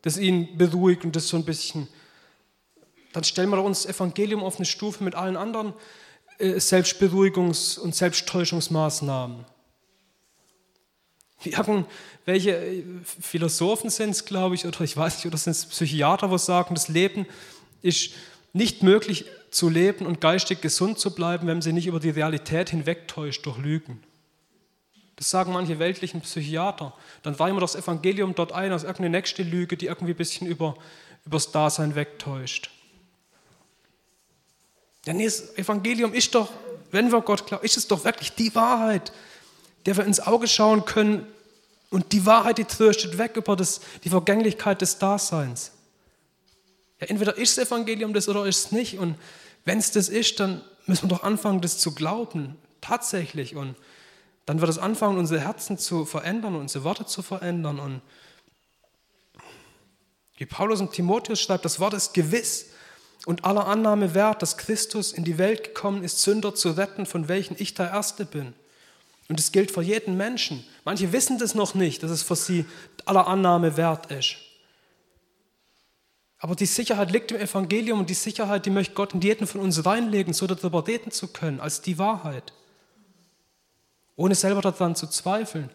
[0.03, 1.87] das ihn beruhigt und das so ein bisschen,
[3.13, 5.73] dann stellen wir uns das Evangelium auf eine Stufe mit allen anderen
[6.37, 9.45] äh, Selbstberuhigungs- und Selbsttäuschungsmaßnahmen.
[11.45, 16.27] Irgendwelche äh, Philosophen sind es, glaube ich, oder ich weiß nicht, oder sind es Psychiater,
[16.27, 17.25] die sagen, das Leben
[17.81, 18.11] ist
[18.51, 22.69] nicht möglich zu leben und geistig gesund zu bleiben, wenn sie nicht über die Realität
[22.71, 24.03] hinwegtäuscht durch Lügen.
[25.23, 26.93] Das sagen manche weltlichen Psychiater.
[27.23, 30.47] Dann weihen wir das Evangelium dort ein als irgendeine nächste Lüge, die irgendwie ein bisschen
[30.47, 30.75] über,
[31.25, 32.69] das Dasein wegtäuscht.
[35.05, 36.51] Ja, nee, das Evangelium ist doch,
[36.91, 39.11] wenn wir Gott glauben, ist es doch wirklich die Wahrheit
[39.85, 41.27] der wir ins Auge schauen können
[41.89, 45.71] und die Wahrheit, die tröstet weg über das, die Vergänglichkeit des Daseins.
[46.99, 48.97] Ja, entweder ist das Evangelium das oder ist es nicht.
[48.97, 49.15] Und
[49.65, 53.55] wenn es das ist, dann müssen wir doch anfangen, das zu glauben, tatsächlich.
[53.55, 53.75] Und
[54.45, 57.79] dann wird es anfangen, unsere Herzen zu verändern, unsere Worte zu verändern.
[57.79, 58.01] Und
[60.37, 62.71] wie Paulus und Timotheus schreibt, das Wort ist gewiss
[63.25, 67.27] und aller Annahme wert, dass Christus in die Welt gekommen ist, Sünder zu retten, von
[67.27, 68.53] welchen ich der Erste bin.
[69.29, 70.65] Und es gilt für jeden Menschen.
[70.83, 72.65] Manche wissen das noch nicht, dass es für sie
[73.05, 74.35] aller Annahme wert ist.
[76.39, 79.61] Aber die Sicherheit liegt im Evangelium und die Sicherheit, die möchte Gott in jeden von
[79.61, 82.51] uns reinlegen, so darüber reden zu können, als die Wahrheit.
[84.15, 85.69] Ohne selber daran zu zweifeln.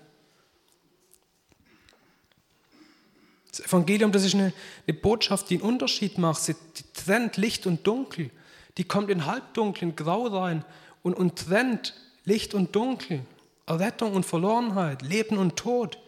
[3.50, 4.52] Das Evangelium, das ist eine,
[4.86, 6.42] eine Botschaft, die einen Unterschied macht.
[6.42, 6.54] Sie
[6.94, 8.30] trennt Licht und Dunkel.
[8.76, 10.64] Die kommt in Halbdunkel, in Grau rein
[11.02, 13.24] und, und trennt Licht und Dunkel.
[13.66, 15.98] Errettung und Verlorenheit, Leben und Tod.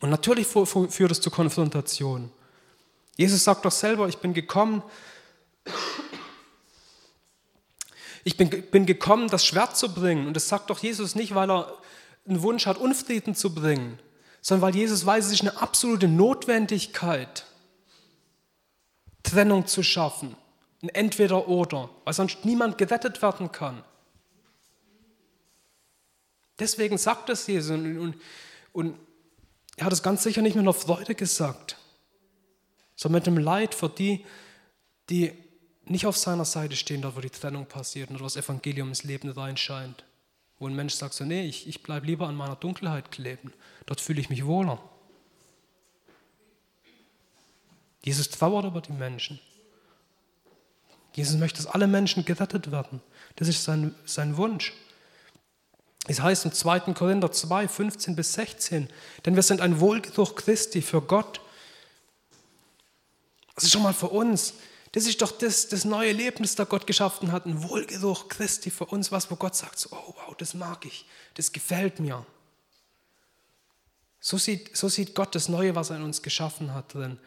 [0.00, 2.30] Und natürlich führt es zu Konfrontation.
[3.16, 4.82] Jesus sagt doch selber, ich bin gekommen,
[8.28, 10.26] ich bin, bin gekommen, das Schwert zu bringen.
[10.26, 11.72] Und das sagt doch Jesus nicht, weil er
[12.28, 13.98] einen Wunsch hat, Unfrieden zu bringen,
[14.42, 17.46] sondern weil Jesus weiß, es ist eine absolute Notwendigkeit,
[19.22, 20.36] Trennung zu schaffen.
[20.82, 23.82] Ein Entweder-Oder, weil sonst niemand gerettet werden kann.
[26.58, 28.14] Deswegen sagt das Jesus und, und,
[28.74, 28.98] und
[29.76, 31.78] er hat es ganz sicher nicht mit einer Freude gesagt,
[32.94, 34.26] sondern mit einem Leid für die,
[35.08, 35.32] die
[35.90, 39.04] nicht auf seiner Seite stehen, dort wo die Trennung passiert und wo das Evangelium ins
[39.04, 40.04] Leben reinscheint.
[40.58, 43.52] Wo ein Mensch sagt so, nee, ich, ich bleibe lieber an meiner Dunkelheit kleben,
[43.86, 44.80] dort fühle ich mich wohler.
[48.02, 49.40] Jesus trauert über die Menschen.
[51.14, 53.00] Jesus möchte, dass alle Menschen gerettet werden.
[53.36, 54.72] Das ist sein, sein Wunsch.
[56.06, 56.94] Es heißt im 2.
[56.94, 58.88] Korinther 2, 15 bis 16,
[59.26, 61.40] denn wir sind ein Wohlgeruch Christi für Gott.
[63.54, 64.54] Das ist schon mal für uns.
[64.92, 67.46] Das ist doch das, das neue Leben, das da Gott geschaffen hat.
[67.46, 71.04] Ein Wohlgeruch Christi für uns, was wo Gott sagt, so, oh wow, das mag ich,
[71.34, 72.24] das gefällt mir.
[74.20, 77.18] So sieht, so sieht Gott das Neue, was er in uns geschaffen hat, drin.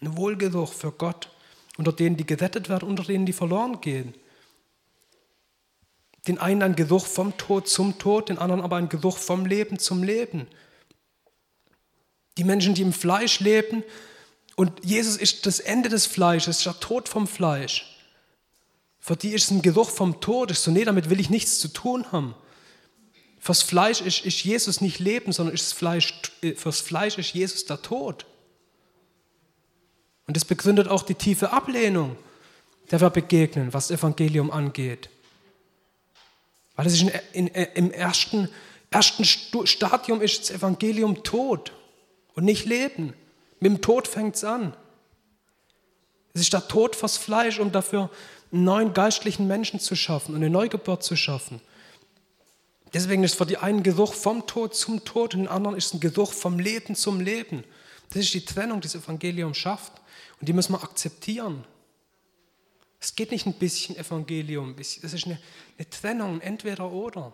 [0.00, 1.30] Ein Wohlgeruch für Gott,
[1.78, 4.14] unter denen, die gerettet werden, unter denen, die verloren gehen.
[6.26, 9.78] Den einen ein Geruch vom Tod zum Tod, den anderen aber ein Geruch vom Leben
[9.78, 10.46] zum Leben.
[12.36, 13.82] Die Menschen, die im Fleisch leben,
[14.56, 17.96] und Jesus ist das Ende des Fleisches, ist der Tod vom Fleisch.
[18.98, 20.50] Für die ist es ein Geruch vom Tod.
[20.50, 22.34] Ist so, nee, damit will ich nichts zu tun haben.
[23.38, 27.66] Fürs Fleisch ist, ist Jesus nicht Leben, sondern ist Fleisch, äh, fürs Fleisch ist Jesus
[27.66, 28.26] der Tod.
[30.26, 32.16] Und das begründet auch die tiefe Ablehnung,
[32.90, 35.10] der wir begegnen, was das Evangelium angeht.
[36.74, 38.48] Weil es ist in, in, im ersten,
[38.90, 41.72] ersten Stadium ist das Evangelium Tod
[42.34, 43.14] und nicht Leben.
[43.60, 44.76] Mit dem Tod fängt es an.
[46.34, 48.10] Es ist der Tod fürs Fleisch, um dafür
[48.52, 51.60] einen neuen geistlichen Menschen zu schaffen und eine Neugeburt zu schaffen.
[52.92, 56.00] Deswegen ist für die einen Geruch vom Tod zum Tod und den anderen ist ein
[56.00, 57.64] Geruch vom Leben zum Leben.
[58.10, 59.92] Das ist die Trennung, die das Evangelium schafft.
[60.40, 61.64] Und die müssen wir akzeptieren.
[63.00, 65.38] Es geht nicht ein bisschen Evangelium, das ist eine,
[65.78, 67.32] eine Trennung, entweder oder.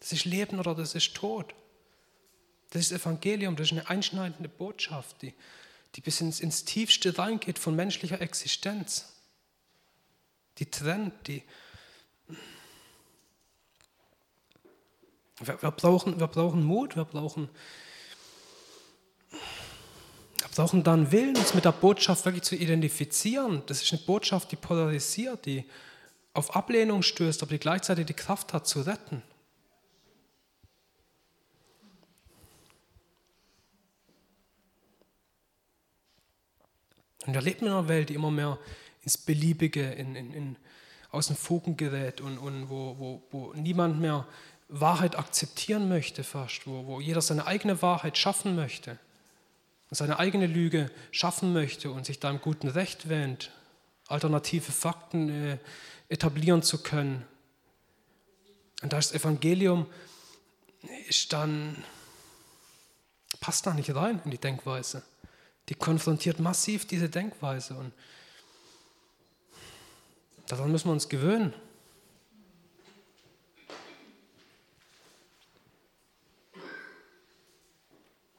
[0.00, 1.54] Das ist Leben oder das ist Tod.
[2.70, 5.32] Das ist Evangelium, das ist eine einschneidende Botschaft, die,
[5.94, 9.12] die bis ins, ins Tiefste reingeht von menschlicher Existenz.
[10.58, 11.42] Die trennt, die.
[15.40, 17.48] Wir, wir, brauchen, wir brauchen Mut, wir brauchen,
[19.30, 23.62] wir brauchen dann Willen, uns mit der Botschaft wirklich zu identifizieren.
[23.66, 25.64] Das ist eine Botschaft, die polarisiert, die
[26.34, 29.22] auf Ablehnung stößt, aber die gleichzeitig die Kraft hat zu retten.
[37.28, 38.56] Und wir leben in einer Welt, die immer mehr
[39.02, 40.56] ins Beliebige, in, in, in,
[41.10, 44.26] aus den Fugen gerät und, und wo, wo, wo niemand mehr
[44.70, 48.98] Wahrheit akzeptieren möchte fast, wo, wo jeder seine eigene Wahrheit schaffen möchte
[49.90, 53.50] und seine eigene Lüge schaffen möchte und sich da im guten Recht wähnt,
[54.06, 55.58] alternative Fakten äh,
[56.08, 57.26] etablieren zu können.
[58.80, 59.84] Und das Evangelium
[61.08, 61.84] ist dann,
[63.38, 65.02] passt da nicht rein in die Denkweise
[65.68, 67.74] die konfrontiert massiv diese Denkweise.
[67.74, 67.92] Und
[70.46, 71.52] daran müssen wir uns gewöhnen.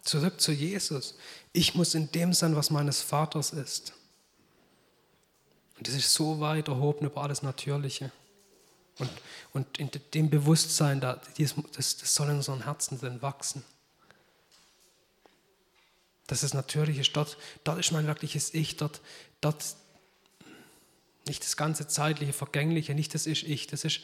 [0.01, 1.15] Zurück zu Jesus.
[1.53, 3.93] Ich muss in dem sein, was meines Vaters ist.
[5.77, 8.11] Und das ist so weit erhoben über alles Natürliche.
[8.97, 9.09] Und,
[9.53, 11.19] und in dem Bewusstsein, das,
[11.75, 13.63] das soll in unseren Herzen drin wachsen
[16.30, 17.15] dass es natürlich ist.
[17.15, 19.01] Dort, dort ist mein wirkliches Ich, dort,
[19.41, 19.63] dort
[21.25, 24.01] nicht das ganze zeitliche, vergängliche, nicht das ist Ich, das ist,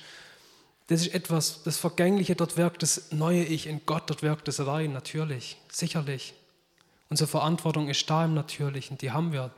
[0.87, 4.65] das ist etwas, das Vergängliche, dort wirkt das neue Ich in Gott, dort wirkt es
[4.65, 6.33] rein, natürlich, sicherlich.
[7.09, 9.51] Unsere Verantwortung ist da im Natürlichen, die haben wir.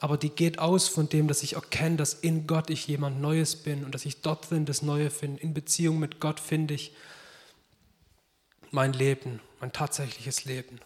[0.00, 3.54] Aber die geht aus von dem, dass ich erkenne, dass in Gott ich jemand Neues
[3.54, 5.40] bin und dass ich dort drin das Neue finde.
[5.40, 6.92] In Beziehung mit Gott finde ich
[8.72, 10.80] mein Leben, mein tatsächliches Leben.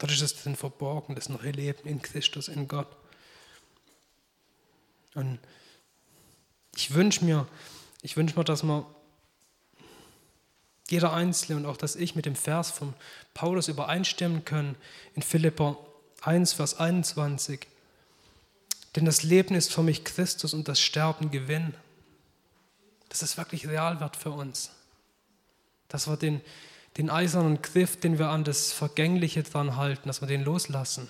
[0.00, 2.88] Dort ist es dann verborgen, das neue Leben in Christus, in Gott.
[5.14, 5.38] Und
[6.74, 7.46] ich wünsche mir,
[8.00, 8.86] ich wünsche mir, dass man
[10.88, 12.94] jeder Einzelne und auch dass ich mit dem Vers von
[13.34, 14.74] Paulus übereinstimmen können
[15.14, 15.76] in Philippa
[16.22, 17.66] 1, Vers 21.
[18.96, 21.74] Denn das Leben ist für mich Christus und das Sterben Gewinn.
[23.10, 24.70] Dass es wirklich real wird für uns.
[25.88, 26.40] Dass wir den,
[27.00, 31.08] den eisernen Griff, den wir an das Vergängliche dran halten, dass wir den loslassen.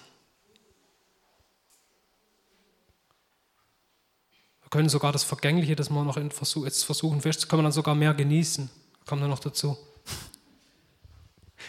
[4.62, 7.72] Wir können sogar das Vergängliche, das wir noch in Versuch, jetzt versuchen können wir dann
[7.72, 8.70] sogar mehr genießen.
[9.04, 9.76] Kommt dann noch dazu.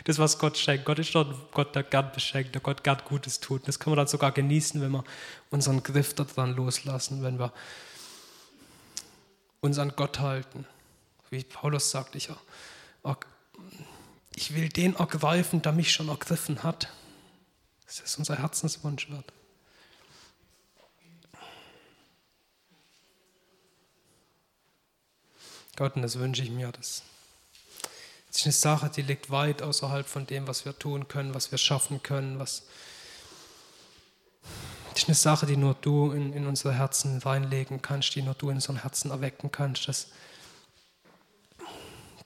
[0.03, 0.85] Das, was Gott schenkt.
[0.85, 3.67] Gott ist ein Gott, der gern beschenkt, der Gott gern Gutes tut.
[3.67, 5.03] Das können wir dann sogar genießen, wenn wir
[5.49, 7.51] unseren Griff daran loslassen, wenn wir
[9.61, 10.67] uns an Gott halten.
[11.31, 12.29] Wie Paulus sagt, ich
[14.35, 16.89] ich will den ergreifen, der mich schon ergriffen hat.
[17.85, 19.33] Das ist unser Herzenswunsch wird.
[25.75, 26.71] Gott, und das wünsche ich mir.
[26.71, 27.03] Das
[28.31, 31.57] ist eine Sache, die liegt weit außerhalb von dem, was wir tun können, was wir
[31.57, 32.39] schaffen können.
[32.39, 32.63] Was
[34.93, 38.33] das ist eine Sache, die nur du in, in unsere Herzen reinlegen kannst, die nur
[38.33, 39.87] du in unseren Herzen erwecken kannst.
[39.87, 40.07] Das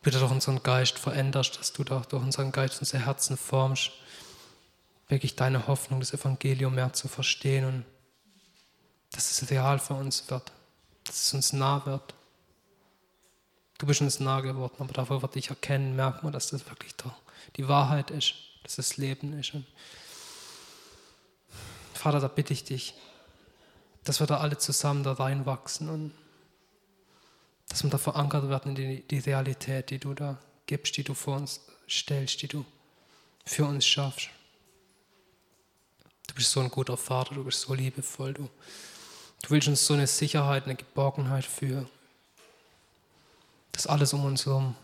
[0.06, 3.92] bitte durch unseren Geist veränderst, dass du doch durch unseren Geist unser Herzen formst,
[5.08, 7.86] wirklich deine Hoffnung, das Evangelium mehr zu verstehen und
[9.12, 10.52] dass es real für uns wird,
[11.06, 12.14] dass es uns nah wird.
[13.80, 16.94] Du bist uns nah geworden, aber dafür wird dich erkennen, merkt man, dass das wirklich
[17.56, 19.56] die Wahrheit ist, dass das Leben ist.
[19.56, 19.66] Und
[21.96, 22.94] Vater, da bitte ich dich,
[24.04, 26.12] dass wir da alle zusammen da reinwachsen und
[27.68, 31.14] dass wir da verankert werden in die, die Realität, die du da gibst, die du
[31.14, 32.66] vor uns stellst, die du
[33.46, 34.30] für uns schaffst.
[36.28, 38.50] Du bist so ein guter Vater, du bist so liebevoll, du,
[39.44, 41.88] du willst uns so eine Sicherheit, eine Geborgenheit für,
[43.72, 44.76] dass alles um uns herum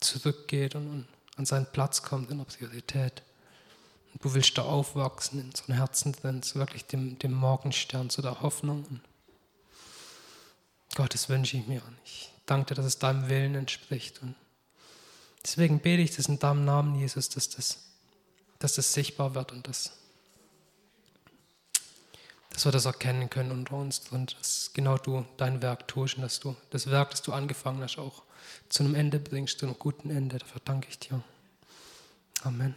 [0.00, 3.22] zurückgeht und, und an seinen Platz kommt in der Priorität.
[4.20, 8.40] Du willst da aufwachsen in unseren Herzen drin, zu wirklich dem, dem Morgenstern, zu der
[8.40, 8.84] Hoffnung.
[8.84, 9.00] Und
[10.96, 11.84] Gott, das wünsche ich mir.
[11.84, 14.22] Und ich danke dir, dass es deinem Willen entspricht.
[14.22, 14.34] Und
[15.44, 17.78] deswegen bete ich das in deinem Namen, Jesus, dass das,
[18.58, 19.92] dass das sichtbar wird und dass,
[22.48, 26.22] dass wir das erkennen können unter uns und dass genau du dein Werk tust und
[26.22, 28.22] dass du das Werk, das du angefangen hast, auch
[28.70, 30.38] zu einem Ende bringst, zu einem guten Ende.
[30.38, 31.22] Dafür danke ich dir.
[32.42, 32.74] Amen.